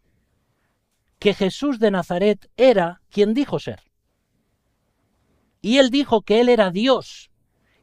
que 1.19 1.35
Jesús 1.35 1.79
de 1.79 1.91
Nazaret 1.91 2.51
era 2.57 3.03
quien 3.11 3.35
dijo 3.35 3.59
ser. 3.59 3.81
Y 5.61 5.79
él 5.79 5.91
dijo 5.91 6.23
que 6.23 6.41
él 6.41 6.49
era 6.49 6.71
Dios. 6.71 7.31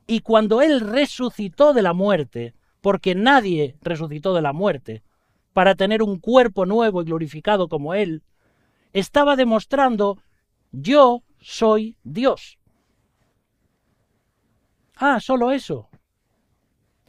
Y 0.08 0.22
cuando 0.22 0.62
él 0.62 0.82
resucitó 0.82 1.74
de 1.74 1.82
la 1.82 1.94
muerte, 1.94 2.54
porque 2.82 3.16
nadie 3.16 3.78
resucitó 3.82 4.34
de 4.34 4.42
la 4.42 4.52
muerte, 4.52 5.04
para 5.54 5.76
tener 5.76 6.04
un 6.04 6.20
cuerpo 6.20 6.66
nuevo 6.66 7.02
y 7.02 7.06
glorificado 7.06 7.70
como 7.70 7.94
él, 7.94 8.24
estaba 8.92 9.36
demostrando, 9.36 10.18
yo 10.72 11.24
soy 11.40 11.98
Dios. 12.04 12.60
Ah, 14.96 15.20
solo 15.20 15.52
eso. 15.52 15.90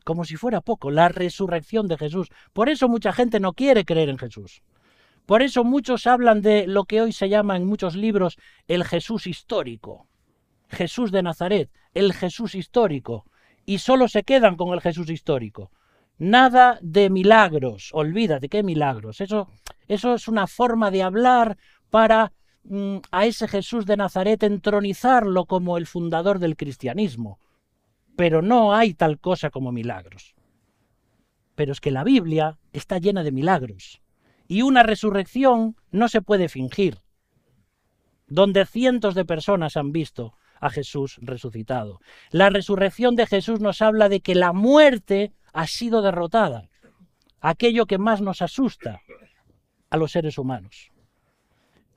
Como 0.04 0.24
si 0.24 0.36
fuera 0.36 0.60
poco, 0.60 0.90
la 0.90 1.08
resurrección 1.08 1.88
de 1.88 1.98
Jesús. 1.98 2.28
Por 2.52 2.68
eso 2.68 2.88
mucha 2.88 3.12
gente 3.12 3.40
no 3.40 3.52
quiere 3.52 3.84
creer 3.84 4.08
en 4.08 4.18
Jesús. 4.18 4.62
Por 5.26 5.42
eso 5.42 5.64
muchos 5.64 6.06
hablan 6.06 6.40
de 6.40 6.66
lo 6.66 6.84
que 6.84 7.02
hoy 7.02 7.12
se 7.12 7.28
llama 7.28 7.56
en 7.56 7.66
muchos 7.66 7.94
libros 7.94 8.36
el 8.66 8.84
Jesús 8.84 9.26
histórico. 9.26 10.08
Jesús 10.68 11.12
de 11.12 11.22
Nazaret, 11.22 11.70
el 11.94 12.12
Jesús 12.12 12.54
histórico. 12.54 13.26
Y 13.66 13.78
solo 13.78 14.08
se 14.08 14.22
quedan 14.22 14.56
con 14.56 14.72
el 14.72 14.80
Jesús 14.80 15.10
histórico. 15.10 15.70
Nada 16.18 16.78
de 16.82 17.10
milagros. 17.10 17.90
Olvídate, 17.92 18.48
¿qué 18.48 18.62
milagros? 18.62 19.20
Eso, 19.20 19.48
eso 19.88 20.14
es 20.14 20.28
una 20.28 20.46
forma 20.46 20.90
de 20.90 21.02
hablar 21.02 21.56
para 21.90 22.32
a 23.10 23.26
ese 23.26 23.48
Jesús 23.48 23.86
de 23.86 23.96
Nazaret 23.96 24.42
entronizarlo 24.42 25.46
como 25.46 25.76
el 25.76 25.86
fundador 25.86 26.38
del 26.38 26.56
cristianismo 26.56 27.38
pero 28.20 28.42
no 28.42 28.74
hay 28.74 28.92
tal 28.92 29.18
cosa 29.18 29.48
como 29.48 29.72
milagros. 29.72 30.34
Pero 31.54 31.72
es 31.72 31.80
que 31.80 31.90
la 31.90 32.04
Biblia 32.04 32.58
está 32.70 32.98
llena 32.98 33.22
de 33.22 33.32
milagros, 33.32 34.02
y 34.46 34.60
una 34.60 34.82
resurrección 34.82 35.74
no 35.90 36.06
se 36.06 36.20
puede 36.20 36.50
fingir, 36.50 36.98
donde 38.26 38.66
cientos 38.66 39.14
de 39.14 39.24
personas 39.24 39.78
han 39.78 39.90
visto 39.92 40.34
a 40.60 40.68
Jesús 40.68 41.18
resucitado. 41.22 42.00
La 42.30 42.50
resurrección 42.50 43.16
de 43.16 43.26
Jesús 43.26 43.58
nos 43.58 43.80
habla 43.80 44.10
de 44.10 44.20
que 44.20 44.34
la 44.34 44.52
muerte 44.52 45.32
ha 45.54 45.66
sido 45.66 46.02
derrotada, 46.02 46.68
aquello 47.40 47.86
que 47.86 47.96
más 47.96 48.20
nos 48.20 48.42
asusta 48.42 49.00
a 49.88 49.96
los 49.96 50.12
seres 50.12 50.36
humanos. 50.36 50.92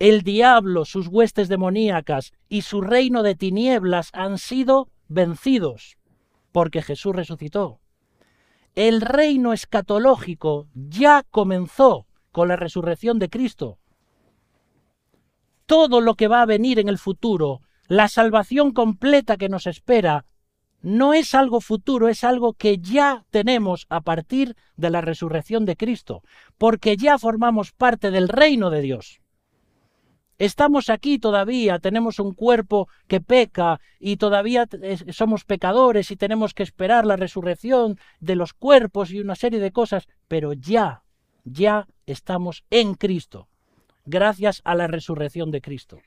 El 0.04 0.24
diablo, 0.24 0.84
sus 0.84 1.08
huestes 1.08 1.48
demoníacas 1.48 2.34
y 2.50 2.64
su 2.64 2.82
reino 2.82 3.24
de 3.24 3.36
tinieblas 3.36 4.10
han 4.12 4.38
sido 4.38 4.90
vencidos 5.08 5.96
porque 6.52 6.82
Jesús 6.82 7.16
resucitó. 7.16 7.80
El 8.76 9.00
reino 9.00 9.54
escatológico 9.54 10.68
ya 10.74 11.24
comenzó 11.32 12.06
con 12.34 12.50
la 12.50 12.58
resurrección 12.58 13.18
de 13.18 13.30
Cristo. 13.30 13.80
Todo 15.66 16.02
lo 16.02 16.16
que 16.16 16.28
va 16.28 16.42
a 16.42 16.48
venir 16.48 16.80
en 16.80 16.90
el 16.90 16.98
futuro, 16.98 17.62
la 17.88 18.10
salvación 18.10 18.74
completa 18.74 19.38
que 19.38 19.48
nos 19.48 19.68
espera, 19.68 20.26
no 20.82 21.14
es 21.14 21.34
algo 21.34 21.62
futuro, 21.62 22.10
es 22.10 22.26
algo 22.26 22.52
que 22.56 22.78
ya 22.78 23.24
tenemos 23.30 23.86
a 23.88 24.02
partir 24.02 24.58
de 24.76 24.90
la 24.90 25.00
resurrección 25.00 25.64
de 25.64 25.78
Cristo, 25.78 26.24
porque 26.58 26.98
ya 26.98 27.18
formamos 27.18 27.72
parte 27.72 28.12
del 28.12 28.28
reino 28.28 28.70
de 28.70 28.82
Dios. 28.82 29.23
Estamos 30.44 30.90
aquí 30.90 31.20
todavía, 31.20 31.80
tenemos 31.80 32.20
un 32.20 32.34
cuerpo 32.34 32.90
que 33.08 33.22
peca 33.22 33.80
y 33.98 34.18
todavía 34.18 34.68
somos 35.14 35.46
pecadores 35.46 36.12
y 36.12 36.18
tenemos 36.18 36.54
que 36.54 36.64
esperar 36.64 37.06
la 37.06 37.16
resurrección 37.16 37.98
de 38.20 38.36
los 38.36 38.52
cuerpos 38.54 39.12
y 39.12 39.22
una 39.22 39.36
serie 39.36 39.62
de 39.62 39.72
cosas, 39.72 40.10
pero 40.28 40.52
ya, 40.52 41.04
ya 41.46 41.88
estamos 42.06 42.66
en 42.72 42.96
Cristo, 42.96 43.48
gracias 44.04 44.60
a 44.66 44.76
la 44.76 44.88
resurrección 44.88 45.50
de 45.50 45.62
Cristo. 45.62 46.02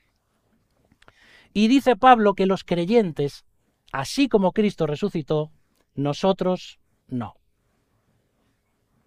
Y 1.51 1.67
dice 1.67 1.95
Pablo 1.95 2.35
que 2.35 2.45
los 2.45 2.63
creyentes, 2.63 3.43
así 3.91 4.29
como 4.29 4.51
Cristo 4.51 4.85
resucitó, 4.85 5.49
nosotros 5.95 6.77
no. 7.07 7.33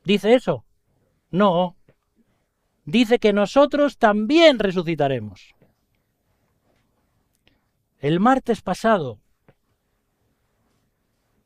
¿Dice 0.03 0.35
eso? 0.35 0.65
No, 1.31 1.77
dice 2.91 3.19
que 3.19 3.33
nosotros 3.33 3.99
también 3.99 4.59
resucitaremos. 4.59 5.55
El 7.99 8.21
martes 8.21 8.63
pasado, 8.63 9.21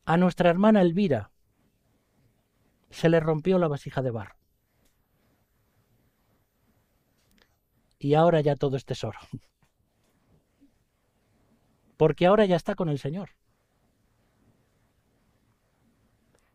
a 0.05 0.17
nuestra 0.17 0.51
hermana 0.51 0.83
Elvira 0.83 1.31
se 2.91 3.09
le 3.09 3.21
rompió 3.21 3.59
la 3.59 3.69
vasija 3.69 4.03
de 4.03 4.11
barro. 4.11 4.37
Y 7.99 8.15
ahora 8.15 8.41
ya 8.41 8.55
todo 8.55 8.77
es 8.77 8.85
tesoro. 8.85 9.19
Porque 11.97 12.27
ahora 12.27 12.45
ya 12.45 12.57
está 12.57 12.75
con 12.75 12.89
el 12.89 12.99
Señor. 12.99 13.31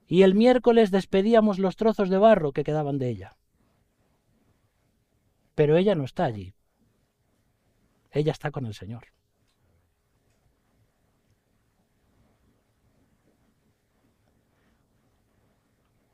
Y 0.07 0.23
el 0.23 0.35
miércoles 0.35 0.91
despedíamos 0.91 1.59
los 1.59 1.75
trozos 1.75 2.09
de 2.09 2.17
barro 2.17 2.51
que 2.51 2.63
quedaban 2.63 2.99
de 2.99 3.09
ella. 3.09 3.38
Pero 5.59 5.75
ella 5.75 5.93
no 5.93 6.05
está 6.05 6.23
allí. 6.23 6.53
Ella 8.11 8.31
está 8.31 8.49
con 8.49 8.65
el 8.65 8.73
Señor. 8.73 9.07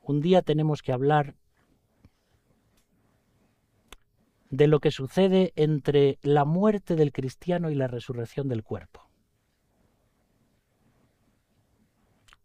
Un 0.02 0.20
día 0.20 0.42
tenemos 0.42 0.82
que 0.82 0.92
hablar 0.94 1.36
de 4.50 4.66
lo 4.66 4.80
que 4.80 4.90
sucede 4.90 5.54
entre 5.56 6.18
la 6.24 6.44
muerte 6.44 6.96
del 6.96 7.12
cristiano 7.12 7.70
y 7.70 7.76
la 7.76 7.86
resurrección 7.88 8.50
del 8.50 8.64
cuerpo. 8.64 9.08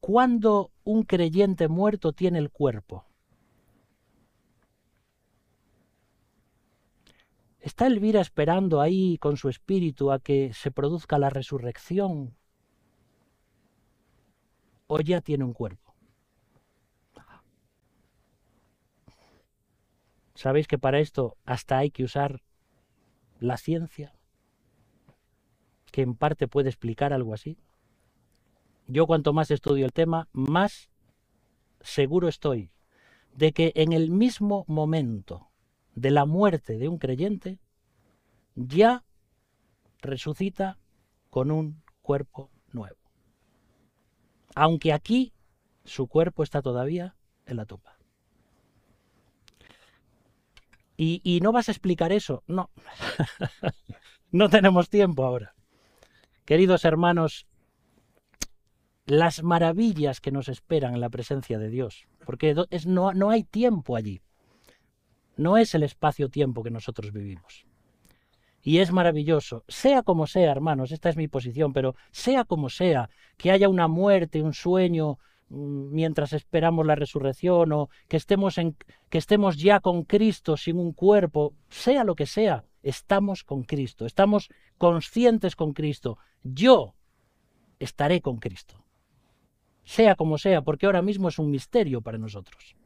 ¿Cuándo 0.00 0.70
un 0.84 1.04
creyente 1.04 1.66
muerto 1.68 2.12
tiene 2.12 2.38
el 2.40 2.50
cuerpo? 2.50 3.09
¿Está 7.60 7.86
Elvira 7.86 8.22
esperando 8.22 8.80
ahí 8.80 9.18
con 9.18 9.36
su 9.36 9.50
espíritu 9.50 10.12
a 10.12 10.18
que 10.18 10.52
se 10.54 10.70
produzca 10.70 11.18
la 11.18 11.28
resurrección? 11.28 12.34
¿O 14.86 15.00
ya 15.00 15.20
tiene 15.20 15.44
un 15.44 15.52
cuerpo? 15.52 15.94
¿Sabéis 20.34 20.66
que 20.66 20.78
para 20.78 21.00
esto 21.00 21.36
hasta 21.44 21.76
hay 21.76 21.90
que 21.90 22.02
usar 22.02 22.42
la 23.40 23.58
ciencia? 23.58 24.14
Que 25.92 26.00
en 26.00 26.14
parte 26.14 26.48
puede 26.48 26.70
explicar 26.70 27.12
algo 27.12 27.34
así. 27.34 27.58
Yo 28.86 29.06
cuanto 29.06 29.34
más 29.34 29.50
estudio 29.50 29.84
el 29.84 29.92
tema, 29.92 30.28
más 30.32 30.90
seguro 31.82 32.26
estoy 32.26 32.72
de 33.34 33.52
que 33.52 33.72
en 33.74 33.92
el 33.92 34.10
mismo 34.10 34.64
momento 34.66 35.49
de 35.94 36.10
la 36.10 36.24
muerte 36.24 36.78
de 36.78 36.88
un 36.88 36.98
creyente, 36.98 37.58
ya 38.54 39.04
resucita 40.00 40.78
con 41.30 41.50
un 41.50 41.82
cuerpo 42.02 42.50
nuevo. 42.72 42.96
Aunque 44.54 44.92
aquí 44.92 45.32
su 45.84 46.06
cuerpo 46.06 46.42
está 46.42 46.62
todavía 46.62 47.16
en 47.46 47.56
la 47.56 47.66
tumba. 47.66 47.96
Y, 51.02 51.40
no 51.40 51.50
vas 51.50 51.68
a 51.68 51.72
explicar 51.72 52.12
eso, 52.12 52.42
no. 52.46 52.68
no 54.32 54.50
tenemos 54.50 54.90
tiempo 54.90 55.24
ahora. 55.24 55.54
Queridos 56.44 56.84
hermanos, 56.84 57.46
las 59.06 59.42
maravillas 59.42 60.20
que 60.20 60.30
nos 60.30 60.50
esperan 60.50 60.92
en 60.92 61.00
la 61.00 61.08
presencia 61.08 61.58
de 61.58 61.70
Dios, 61.70 62.06
porque 62.26 62.54
no, 62.84 63.14
no 63.14 63.30
hay 63.30 63.44
tiempo 63.44 63.96
allí 63.96 64.20
no 65.40 65.56
es 65.56 65.74
el 65.74 65.82
espacio-tiempo 65.82 66.62
que 66.62 66.70
nosotros 66.70 67.12
vivimos. 67.12 67.64
Y 68.62 68.78
es 68.78 68.92
maravilloso, 68.92 69.64
sea 69.68 70.02
como 70.02 70.26
sea, 70.26 70.52
hermanos, 70.52 70.92
esta 70.92 71.08
es 71.08 71.16
mi 71.16 71.28
posición, 71.28 71.72
pero 71.72 71.94
sea 72.10 72.44
como 72.44 72.68
sea, 72.68 73.08
que 73.38 73.50
haya 73.50 73.70
una 73.70 73.88
muerte, 73.88 74.42
un 74.42 74.52
sueño 74.52 75.18
mm, 75.48 75.92
mientras 75.94 76.34
esperamos 76.34 76.84
la 76.84 76.94
resurrección 76.94 77.72
o 77.72 77.88
que 78.06 78.18
estemos, 78.18 78.58
en, 78.58 78.76
que 79.08 79.16
estemos 79.16 79.56
ya 79.56 79.80
con 79.80 80.04
Cristo 80.04 80.58
sin 80.58 80.78
un 80.78 80.92
cuerpo, 80.92 81.54
sea 81.70 82.04
lo 82.04 82.14
que 82.14 82.26
sea, 82.26 82.64
estamos 82.82 83.42
con 83.42 83.62
Cristo, 83.62 84.04
estamos 84.04 84.50
conscientes 84.76 85.56
con 85.56 85.72
Cristo. 85.72 86.18
Yo 86.42 86.94
estaré 87.78 88.20
con 88.20 88.36
Cristo. 88.36 88.84
sea 89.84 90.14
como 90.14 90.36
sea, 90.36 90.60
porque 90.60 90.84
ahora 90.84 91.00
mismo 91.00 91.28
es 91.28 91.38
un 91.38 91.50
misterio 91.50 92.02
para 92.02 92.18
nosotros. 92.18 92.76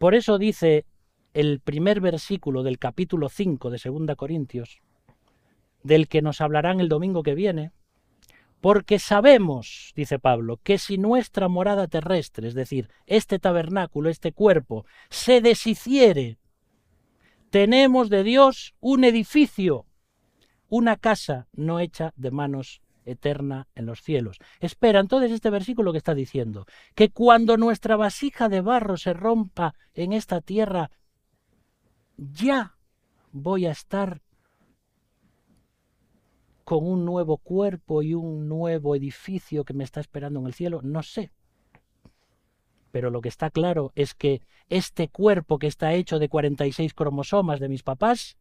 Por 0.00 0.14
eso 0.14 0.38
dice 0.38 0.86
el 1.34 1.60
primer 1.60 2.00
versículo 2.00 2.62
del 2.62 2.78
capítulo 2.78 3.28
5 3.28 3.68
de 3.68 3.78
2 3.84 4.16
Corintios, 4.16 4.80
del 5.82 6.08
que 6.08 6.22
nos 6.22 6.40
hablarán 6.40 6.80
el 6.80 6.88
domingo 6.88 7.22
que 7.22 7.34
viene, 7.34 7.70
porque 8.62 8.98
sabemos, 8.98 9.92
dice 9.94 10.18
Pablo, 10.18 10.58
que 10.62 10.78
si 10.78 10.96
nuestra 10.96 11.48
morada 11.48 11.86
terrestre, 11.86 12.48
es 12.48 12.54
decir, 12.54 12.88
este 13.04 13.38
tabernáculo, 13.38 14.08
este 14.08 14.32
cuerpo, 14.32 14.86
se 15.10 15.42
deshiciere, 15.42 16.38
tenemos 17.50 18.08
de 18.08 18.22
Dios 18.22 18.74
un 18.80 19.04
edificio, 19.04 19.84
una 20.70 20.96
casa 20.96 21.46
no 21.52 21.78
hecha 21.78 22.14
de 22.16 22.30
manos 22.30 22.80
eterna 23.04 23.68
en 23.74 23.86
los 23.86 24.02
cielos. 24.02 24.38
Espera, 24.60 25.00
entonces 25.00 25.32
este 25.32 25.50
versículo 25.50 25.92
que 25.92 25.98
está 25.98 26.14
diciendo, 26.14 26.66
que 26.94 27.10
cuando 27.10 27.56
nuestra 27.56 27.96
vasija 27.96 28.48
de 28.48 28.60
barro 28.60 28.96
se 28.96 29.12
rompa 29.12 29.74
en 29.94 30.12
esta 30.12 30.40
tierra, 30.40 30.90
ya 32.16 32.76
voy 33.32 33.66
a 33.66 33.72
estar 33.72 34.20
con 36.70 36.86
un 36.86 37.04
nuevo 37.04 37.38
cuerpo 37.38 38.00
y 38.00 38.14
un 38.14 38.48
nuevo 38.48 38.94
edificio 38.94 39.64
que 39.64 39.74
me 39.74 39.82
está 39.82 39.98
esperando 39.98 40.38
en 40.38 40.46
el 40.46 40.54
cielo? 40.54 40.80
No 40.84 41.02
sé. 41.02 41.32
Pero 42.92 43.10
lo 43.10 43.20
que 43.20 43.28
está 43.28 43.50
claro 43.50 43.90
es 43.96 44.14
que 44.14 44.40
este 44.68 45.08
cuerpo 45.08 45.58
que 45.58 45.66
está 45.66 45.94
hecho 45.94 46.20
de 46.20 46.28
46 46.28 46.94
cromosomas 46.94 47.58
de 47.58 47.68
mis 47.68 47.82
papás 47.82 48.36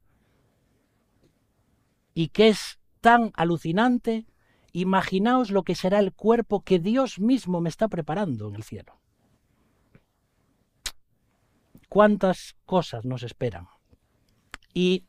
y 2.13 2.27
que 2.27 2.49
es 2.49 2.79
tan 3.01 3.31
alucinante, 3.33 4.27
imaginaos 4.73 5.51
lo 5.51 5.63
que 5.63 5.75
será 5.75 5.99
el 5.99 6.13
cuerpo 6.13 6.61
que 6.61 6.79
Dios 6.79 7.19
mismo 7.19 7.61
me 7.61 7.69
está 7.69 7.87
preparando 7.87 8.47
en 8.47 8.55
el 8.55 8.63
cielo. 8.63 8.99
¿Cuántas 11.87 12.55
cosas 12.65 13.05
nos 13.05 13.23
esperan? 13.23 13.67
Y 14.73 15.05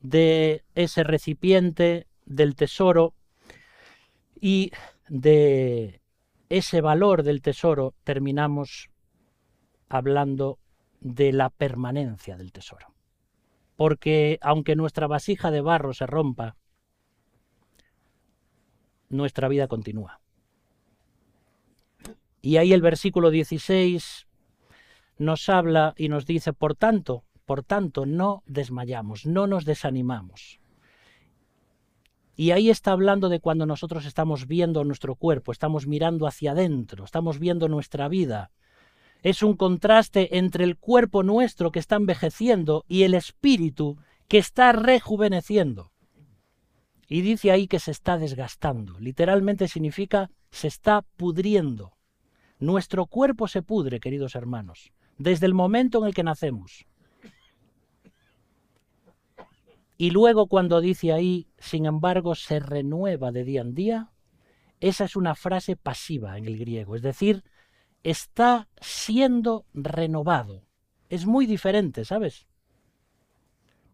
de 0.00 0.64
ese 0.74 1.02
recipiente 1.02 2.06
del 2.24 2.54
tesoro 2.54 3.14
y 4.40 4.70
de 5.08 6.00
ese 6.48 6.80
valor 6.80 7.22
del 7.22 7.42
tesoro 7.42 7.94
terminamos 8.04 8.90
hablando 9.88 10.58
de 11.00 11.32
la 11.32 11.50
permanencia 11.50 12.36
del 12.36 12.52
tesoro. 12.52 12.94
Porque 13.76 14.38
aunque 14.40 14.76
nuestra 14.76 15.06
vasija 15.06 15.50
de 15.50 15.60
barro 15.60 15.92
se 15.92 16.06
rompa, 16.06 16.56
nuestra 19.08 19.48
vida 19.48 19.68
continúa. 19.68 20.20
Y 22.42 22.58
ahí 22.58 22.72
el 22.72 22.82
versículo 22.82 23.30
16 23.30 24.26
nos 25.18 25.48
habla 25.48 25.94
y 25.96 26.08
nos 26.08 26.26
dice, 26.26 26.52
por 26.52 26.74
tanto, 26.74 27.24
por 27.44 27.62
tanto, 27.62 28.06
no 28.06 28.42
desmayamos, 28.46 29.26
no 29.26 29.46
nos 29.46 29.64
desanimamos. 29.64 30.60
Y 32.36 32.50
ahí 32.50 32.68
está 32.68 32.92
hablando 32.92 33.28
de 33.30 33.40
cuando 33.40 33.64
nosotros 33.64 34.04
estamos 34.04 34.46
viendo 34.46 34.84
nuestro 34.84 35.14
cuerpo, 35.14 35.52
estamos 35.52 35.86
mirando 35.86 36.26
hacia 36.26 36.52
adentro, 36.52 37.04
estamos 37.04 37.38
viendo 37.38 37.68
nuestra 37.68 38.08
vida. 38.08 38.50
Es 39.22 39.42
un 39.42 39.56
contraste 39.56 40.36
entre 40.36 40.64
el 40.64 40.76
cuerpo 40.76 41.22
nuestro 41.22 41.72
que 41.72 41.78
está 41.78 41.96
envejeciendo 41.96 42.84
y 42.88 43.04
el 43.04 43.14
espíritu 43.14 43.96
que 44.28 44.38
está 44.38 44.72
rejuveneciendo. 44.72 45.92
Y 47.08 47.20
dice 47.20 47.50
ahí 47.50 47.68
que 47.68 47.78
se 47.78 47.90
está 47.90 48.18
desgastando. 48.18 48.98
Literalmente 48.98 49.68
significa 49.68 50.30
se 50.50 50.68
está 50.68 51.02
pudriendo. 51.16 51.96
Nuestro 52.58 53.06
cuerpo 53.06 53.48
se 53.48 53.62
pudre, 53.62 54.00
queridos 54.00 54.34
hermanos, 54.34 54.92
desde 55.18 55.46
el 55.46 55.54
momento 55.54 55.98
en 55.98 56.06
el 56.06 56.14
que 56.14 56.24
nacemos. 56.24 56.86
Y 59.98 60.10
luego 60.10 60.46
cuando 60.46 60.80
dice 60.80 61.12
ahí, 61.12 61.48
sin 61.58 61.86
embargo, 61.86 62.34
se 62.34 62.60
renueva 62.60 63.32
de 63.32 63.44
día 63.44 63.62
en 63.62 63.74
día, 63.74 64.10
esa 64.80 65.04
es 65.04 65.16
una 65.16 65.34
frase 65.34 65.76
pasiva 65.76 66.36
en 66.36 66.46
el 66.46 66.58
griego, 66.58 66.96
es 66.96 67.02
decir, 67.02 67.44
está 68.02 68.68
siendo 68.80 69.64
renovado. 69.72 70.66
Es 71.08 71.24
muy 71.24 71.46
diferente, 71.46 72.04
¿sabes? 72.04 72.46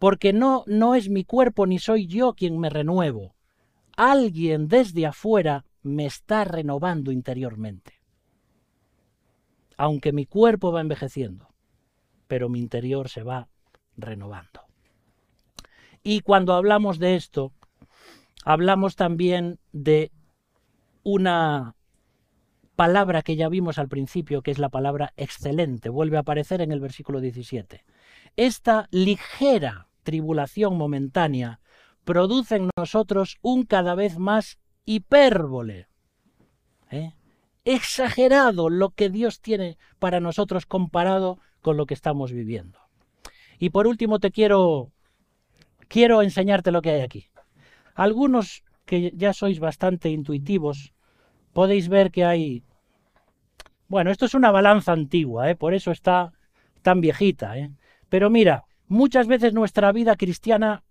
Porque 0.02 0.32
no, 0.32 0.64
no 0.66 0.96
es 0.96 1.08
mi 1.08 1.22
cuerpo 1.22 1.64
ni 1.64 1.78
soy 1.78 2.08
yo 2.08 2.34
quien 2.34 2.58
me 2.58 2.70
renuevo. 2.70 3.36
Alguien 3.96 4.66
desde 4.66 5.06
afuera 5.06 5.64
me 5.84 6.06
está 6.06 6.42
renovando 6.42 7.12
interiormente. 7.12 8.00
Aunque 9.76 10.12
mi 10.12 10.26
cuerpo 10.26 10.72
va 10.72 10.80
envejeciendo, 10.80 11.54
pero 12.26 12.48
mi 12.48 12.58
interior 12.58 13.08
se 13.08 13.22
va 13.22 13.46
renovando. 13.96 14.62
Y 16.02 16.22
cuando 16.22 16.54
hablamos 16.54 16.98
de 16.98 17.14
esto, 17.14 17.52
hablamos 18.44 18.96
también 18.96 19.60
de 19.70 20.10
una 21.04 21.76
palabra 22.74 23.22
que 23.22 23.36
ya 23.36 23.48
vimos 23.48 23.78
al 23.78 23.86
principio, 23.88 24.42
que 24.42 24.50
es 24.50 24.58
la 24.58 24.68
palabra 24.68 25.12
excelente, 25.16 25.90
vuelve 25.90 26.16
a 26.16 26.22
aparecer 26.22 26.60
en 26.60 26.72
el 26.72 26.80
versículo 26.80 27.20
17. 27.20 27.84
Esta 28.34 28.88
ligera 28.90 29.90
tribulación 30.02 30.76
momentánea 30.76 31.60
produce 32.04 32.56
en 32.56 32.70
nosotros 32.76 33.38
un 33.42 33.64
cada 33.64 33.94
vez 33.94 34.18
más 34.18 34.58
hipérbole. 34.84 35.88
¿eh? 36.90 37.12
Exagerado 37.64 38.68
lo 38.70 38.90
que 38.90 39.08
Dios 39.08 39.40
tiene 39.40 39.78
para 39.98 40.20
nosotros 40.20 40.66
comparado 40.66 41.38
con 41.60 41.76
lo 41.76 41.86
que 41.86 41.94
estamos 41.94 42.32
viviendo. 42.32 42.78
Y 43.58 43.70
por 43.70 43.86
último 43.86 44.18
te 44.18 44.32
quiero 44.32 44.90
quiero 45.92 46.22
enseñarte 46.22 46.72
lo 46.72 46.80
que 46.80 46.90
hay 46.90 47.00
aquí. 47.02 47.26
Algunos 47.94 48.64
que 48.86 49.12
ya 49.14 49.32
sois 49.32 49.60
bastante 49.60 50.08
intuitivos, 50.08 50.94
podéis 51.52 51.88
ver 51.88 52.10
que 52.10 52.24
hay... 52.24 52.64
Bueno, 53.88 54.10
esto 54.10 54.24
es 54.24 54.34
una 54.34 54.50
balanza 54.50 54.92
antigua, 54.92 55.50
¿eh? 55.50 55.54
por 55.54 55.74
eso 55.74 55.90
está 55.90 56.32
tan 56.80 57.02
viejita. 57.02 57.58
¿eh? 57.58 57.70
Pero 58.08 58.30
mira, 58.30 58.64
muchas 58.92 59.26
veces 59.26 59.54
nuestra 59.54 59.90
vida 59.90 60.16
cristiana 60.16 60.84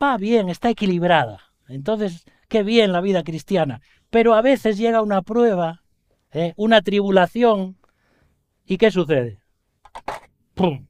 va 0.00 0.16
bien, 0.18 0.48
está 0.48 0.70
equilibrada. 0.70 1.40
Entonces, 1.66 2.24
qué 2.48 2.62
bien 2.62 2.92
la 2.92 3.00
vida 3.00 3.24
cristiana. 3.24 3.80
Pero 4.10 4.34
a 4.34 4.42
veces 4.42 4.78
llega 4.78 5.02
una 5.02 5.22
prueba, 5.22 5.82
¿eh? 6.30 6.52
una 6.56 6.82
tribulación, 6.82 7.78
¿y 8.64 8.76
qué 8.76 8.90
sucede? 8.90 9.40
¡Pum! 10.54 10.86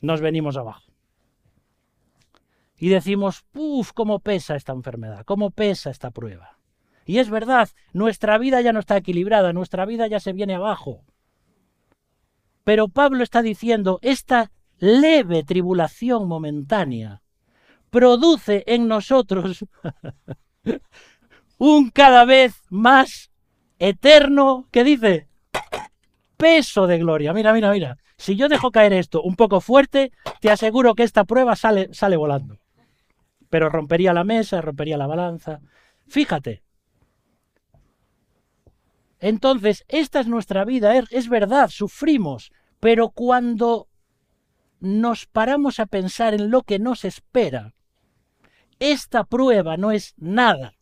Nos 0.00 0.20
venimos 0.20 0.56
abajo 0.56 0.88
y 2.80 2.88
decimos, 2.88 3.44
uff, 3.54 3.92
cómo 3.92 4.20
pesa 4.20 4.54
esta 4.54 4.72
enfermedad, 4.72 5.24
cómo 5.24 5.50
pesa 5.50 5.90
esta 5.90 6.10
prueba. 6.10 6.58
Y 7.04 7.18
es 7.18 7.28
verdad, 7.28 7.68
nuestra 7.92 8.38
vida 8.38 8.60
ya 8.60 8.72
no 8.72 8.78
está 8.78 8.96
equilibrada, 8.96 9.52
nuestra 9.52 9.84
vida 9.84 10.06
ya 10.06 10.20
se 10.20 10.32
viene 10.32 10.54
abajo. 10.54 11.04
Pero 12.64 12.88
Pablo 12.88 13.24
está 13.24 13.42
diciendo, 13.42 13.98
esta 14.02 14.52
leve 14.78 15.42
tribulación 15.44 16.28
momentánea 16.28 17.22
produce 17.90 18.64
en 18.66 18.88
nosotros 18.88 19.64
un 21.58 21.90
cada 21.90 22.24
vez 22.24 22.62
más 22.70 23.30
eterno, 23.78 24.68
¿qué 24.70 24.84
dice? 24.84 25.28
Peso 26.36 26.86
de 26.86 26.98
gloria. 26.98 27.32
Mira, 27.32 27.52
mira, 27.52 27.70
mira. 27.72 27.96
Si 28.16 28.36
yo 28.36 28.48
dejo 28.48 28.70
caer 28.70 28.92
esto 28.92 29.22
un 29.22 29.36
poco 29.36 29.60
fuerte, 29.60 30.12
te 30.40 30.50
aseguro 30.50 30.94
que 30.94 31.04
esta 31.04 31.24
prueba 31.24 31.56
sale, 31.56 31.88
sale 31.92 32.16
volando 32.16 32.58
pero 33.50 33.68
rompería 33.68 34.12
la 34.12 34.24
mesa, 34.24 34.60
rompería 34.60 34.96
la 34.96 35.06
balanza. 35.06 35.60
Fíjate. 36.06 36.62
Entonces, 39.20 39.84
esta 39.88 40.20
es 40.20 40.28
nuestra 40.28 40.64
vida, 40.64 40.94
es, 41.10 41.28
verdad, 41.28 41.70
sufrimos, 41.70 42.52
pero 42.78 43.08
cuando 43.08 43.87
nos 44.80 45.26
paramos 45.26 45.80
a 45.80 45.86
pensar 45.86 46.34
en 46.34 46.50
lo 46.50 46.62
que 46.62 46.78
nos 46.78 47.04
espera, 47.04 47.74
esta 48.78 49.24
prueba 49.24 49.76
no 49.76 49.90
es 49.90 50.14
nada. 50.16 50.74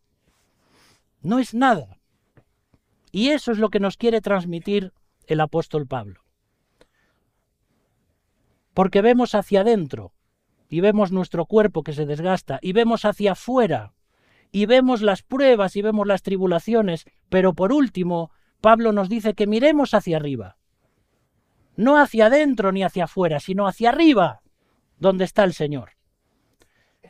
No 1.22 1.38
es 1.38 1.54
nada. 1.54 1.98
Y 3.10 3.30
eso 3.30 3.52
es 3.52 3.58
lo 3.58 3.70
que 3.70 3.80
nos 3.80 3.96
quiere 3.96 4.20
transmitir 4.20 4.92
el 5.26 5.40
apóstol 5.40 5.86
Pablo. 5.86 6.20
Porque 8.74 9.00
vemos 9.00 9.34
hacia 9.34 9.62
adentro 9.62 10.12
y 10.68 10.80
vemos 10.80 11.12
nuestro 11.12 11.46
cuerpo 11.46 11.82
que 11.82 11.94
se 11.94 12.04
desgasta 12.04 12.58
y 12.60 12.72
vemos 12.72 13.04
hacia 13.04 13.32
afuera 13.32 13.94
y 14.52 14.66
vemos 14.66 15.00
las 15.02 15.22
pruebas 15.22 15.76
y 15.76 15.82
vemos 15.82 16.06
las 16.06 16.22
tribulaciones, 16.22 17.06
pero 17.28 17.54
por 17.54 17.72
último, 17.72 18.30
Pablo 18.60 18.92
nos 18.92 19.08
dice 19.08 19.34
que 19.34 19.46
miremos 19.46 19.94
hacia 19.94 20.18
arriba. 20.18 20.56
No 21.76 21.98
hacia 21.98 22.26
adentro 22.26 22.72
ni 22.72 22.82
hacia 22.82 23.04
afuera, 23.04 23.38
sino 23.40 23.66
hacia 23.66 23.90
arriba, 23.90 24.40
donde 24.98 25.24
está 25.24 25.44
el 25.44 25.52
Señor. 25.52 25.90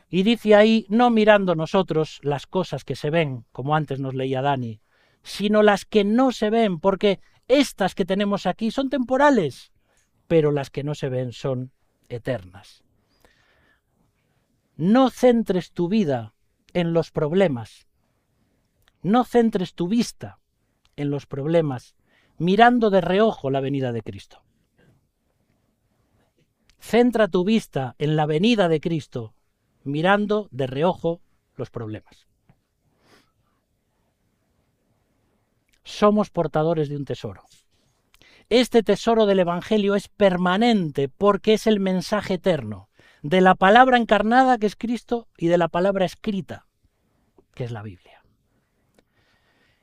Y 0.09 0.23
dice 0.23 0.55
ahí, 0.55 0.85
no 0.89 1.09
mirando 1.09 1.55
nosotros 1.55 2.19
las 2.23 2.47
cosas 2.47 2.83
que 2.83 2.95
se 2.95 3.09
ven, 3.09 3.45
como 3.51 3.75
antes 3.75 3.99
nos 3.99 4.13
leía 4.13 4.41
Dani, 4.41 4.81
sino 5.23 5.63
las 5.63 5.85
que 5.85 6.03
no 6.03 6.31
se 6.31 6.49
ven, 6.49 6.79
porque 6.79 7.19
estas 7.47 7.95
que 7.95 8.05
tenemos 8.05 8.45
aquí 8.45 8.71
son 8.71 8.89
temporales, 8.89 9.73
pero 10.27 10.51
las 10.51 10.69
que 10.69 10.83
no 10.83 10.95
se 10.95 11.09
ven 11.09 11.33
son 11.33 11.71
eternas. 12.09 12.83
No 14.77 15.09
centres 15.09 15.71
tu 15.71 15.89
vida 15.89 16.33
en 16.73 16.93
los 16.93 17.11
problemas, 17.11 17.87
no 19.01 19.23
centres 19.23 19.73
tu 19.73 19.87
vista 19.87 20.39
en 20.95 21.09
los 21.09 21.25
problemas, 21.25 21.95
mirando 22.37 22.89
de 22.89 23.01
reojo 23.01 23.49
la 23.49 23.59
venida 23.59 23.91
de 23.91 24.03
Cristo. 24.03 24.43
Centra 26.79 27.27
tu 27.27 27.43
vista 27.43 27.95
en 27.97 28.15
la 28.15 28.25
venida 28.25 28.67
de 28.67 28.79
Cristo, 28.79 29.33
mirando 29.83 30.47
de 30.51 30.67
reojo 30.67 31.21
los 31.55 31.69
problemas. 31.69 32.27
Somos 35.83 36.29
portadores 36.29 36.89
de 36.89 36.97
un 36.97 37.05
tesoro. 37.05 37.43
Este 38.49 38.83
tesoro 38.83 39.25
del 39.25 39.39
Evangelio 39.39 39.95
es 39.95 40.07
permanente 40.07 41.09
porque 41.09 41.53
es 41.53 41.67
el 41.67 41.79
mensaje 41.79 42.35
eterno 42.35 42.89
de 43.21 43.41
la 43.41 43.55
palabra 43.55 43.97
encarnada 43.97 44.57
que 44.57 44.67
es 44.67 44.75
Cristo 44.75 45.27
y 45.37 45.47
de 45.47 45.57
la 45.57 45.67
palabra 45.67 46.05
escrita 46.05 46.67
que 47.53 47.63
es 47.63 47.71
la 47.71 47.81
Biblia. 47.81 48.23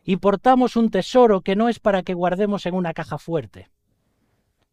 Y 0.05 0.17
portamos 0.17 0.77
un 0.77 0.91
tesoro 0.91 1.41
que 1.41 1.57
no 1.57 1.69
es 1.69 1.81
para 1.81 2.03
que 2.03 2.15
guardemos 2.15 2.67
en 2.67 2.75
una 2.75 2.95
caja 2.95 3.19
fuerte, 3.19 3.69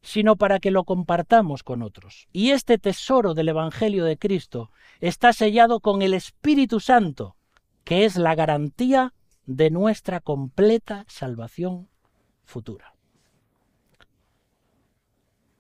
sino 0.02 0.36
para 0.36 0.60
que 0.60 0.72
lo 0.72 0.84
compartamos 0.84 1.64
con 1.64 1.82
otros. 1.82 2.28
Y 2.32 2.52
este 2.52 2.78
tesoro 2.78 3.34
del 3.34 3.50
Evangelio 3.50 4.06
de 4.06 4.18
Cristo 4.18 4.72
está 5.00 5.32
sellado 5.34 5.80
con 5.80 6.02
el 6.02 6.14
Espíritu 6.14 6.80
Santo, 6.80 7.36
que 7.84 8.06
es 8.06 8.18
la 8.18 8.36
garantía 8.36 9.14
de 9.46 9.70
nuestra 9.70 10.20
completa 10.20 11.06
salvación 11.08 11.90
futura. 12.44 12.96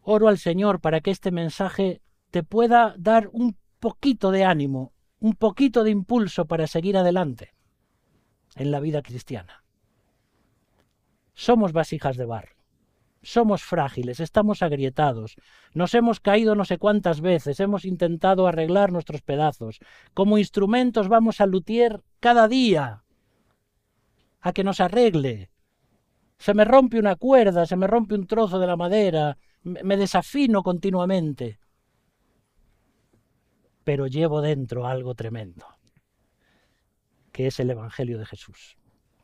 Oro 0.01 0.27
al 0.27 0.39
Señor 0.39 0.81
para 0.81 1.01
que 1.01 1.11
este 1.11 1.31
mensaje 1.31 2.01
te 2.31 2.43
pueda 2.43 2.95
dar 2.97 3.29
un 3.31 3.57
poquito 3.79 4.31
de 4.31 4.43
ánimo, 4.43 4.93
un 5.19 5.35
poquito 5.35 5.83
de 5.83 5.91
impulso 5.91 6.45
para 6.45 6.65
seguir 6.65 6.97
adelante 6.97 7.53
en 8.55 8.71
la 8.71 8.79
vida 8.79 9.03
cristiana. 9.03 9.63
Somos 11.33 11.71
vasijas 11.71 12.17
de 12.17 12.25
barro 12.25 12.60
somos 13.23 13.63
frágiles, 13.63 14.19
estamos 14.19 14.63
agrietados, 14.63 15.35
nos 15.73 15.93
hemos 15.93 16.19
caído 16.19 16.55
no 16.55 16.65
sé 16.65 16.77
cuántas 16.77 17.21
veces, 17.21 17.59
hemos 17.59 17.85
intentado 17.85 18.47
arreglar 18.47 18.91
nuestros 18.91 19.21
pedazos. 19.21 19.79
Como 20.13 20.37
instrumentos 20.37 21.07
vamos 21.07 21.39
a 21.39 21.45
luthier 21.45 22.01
cada 22.19 22.47
día 22.47 23.03
a 24.41 24.53
que 24.53 24.63
nos 24.63 24.79
arregle. 24.79 25.49
Se 26.37 26.55
me 26.55 26.65
rompe 26.65 26.97
una 26.97 27.15
cuerda, 27.15 27.67
se 27.67 27.75
me 27.75 27.85
rompe 27.85 28.15
un 28.15 28.25
trozo 28.25 28.57
de 28.57 28.65
la 28.65 28.75
madera, 28.75 29.37
me 29.63 29.97
desafino 29.97 30.63
continuamente. 30.63 31.59
Pero 33.83 34.07
llevo 34.07 34.41
dentro 34.41 34.87
algo 34.87 35.13
tremendo, 35.13 35.67
que 37.31 37.47
es 37.47 37.59
el 37.59 37.69
Evangelio 37.69 38.17
de 38.17 38.25
Jesús, 38.25 38.77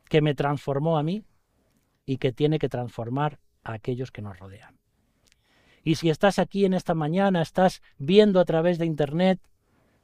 que 0.08 0.20
me 0.20 0.34
transformó 0.34 0.98
a 0.98 1.02
mí 1.02 1.24
y 2.06 2.18
que 2.18 2.32
tiene 2.32 2.60
que 2.60 2.68
transformar 2.68 3.40
a 3.64 3.72
aquellos 3.72 4.10
que 4.10 4.22
nos 4.22 4.38
rodean. 4.38 4.78
Y 5.82 5.94
si 5.94 6.10
estás 6.10 6.38
aquí 6.38 6.64
en 6.64 6.74
esta 6.74 6.94
mañana, 6.94 7.40
estás 7.42 7.82
viendo 7.98 8.40
a 8.40 8.44
través 8.44 8.78
de 8.78 8.86
Internet, 8.86 9.40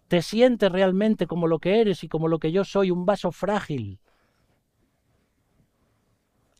te 0.08 0.22
sientes 0.22 0.70
realmente 0.70 1.26
como 1.26 1.46
lo 1.46 1.58
que 1.58 1.80
eres 1.80 2.04
y 2.04 2.08
como 2.08 2.28
lo 2.28 2.38
que 2.38 2.52
yo 2.52 2.64
soy, 2.64 2.90
un 2.90 3.04
vaso 3.04 3.32
frágil. 3.32 4.00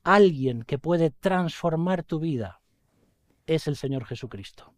Alguien 0.03 0.63
que 0.63 0.79
puede 0.79 1.11
transformar 1.11 2.03
tu 2.03 2.19
vida 2.21 2.61
es 3.47 3.67
el 3.67 3.77
Señor 3.77 4.05
Jesucristo. 4.05 4.75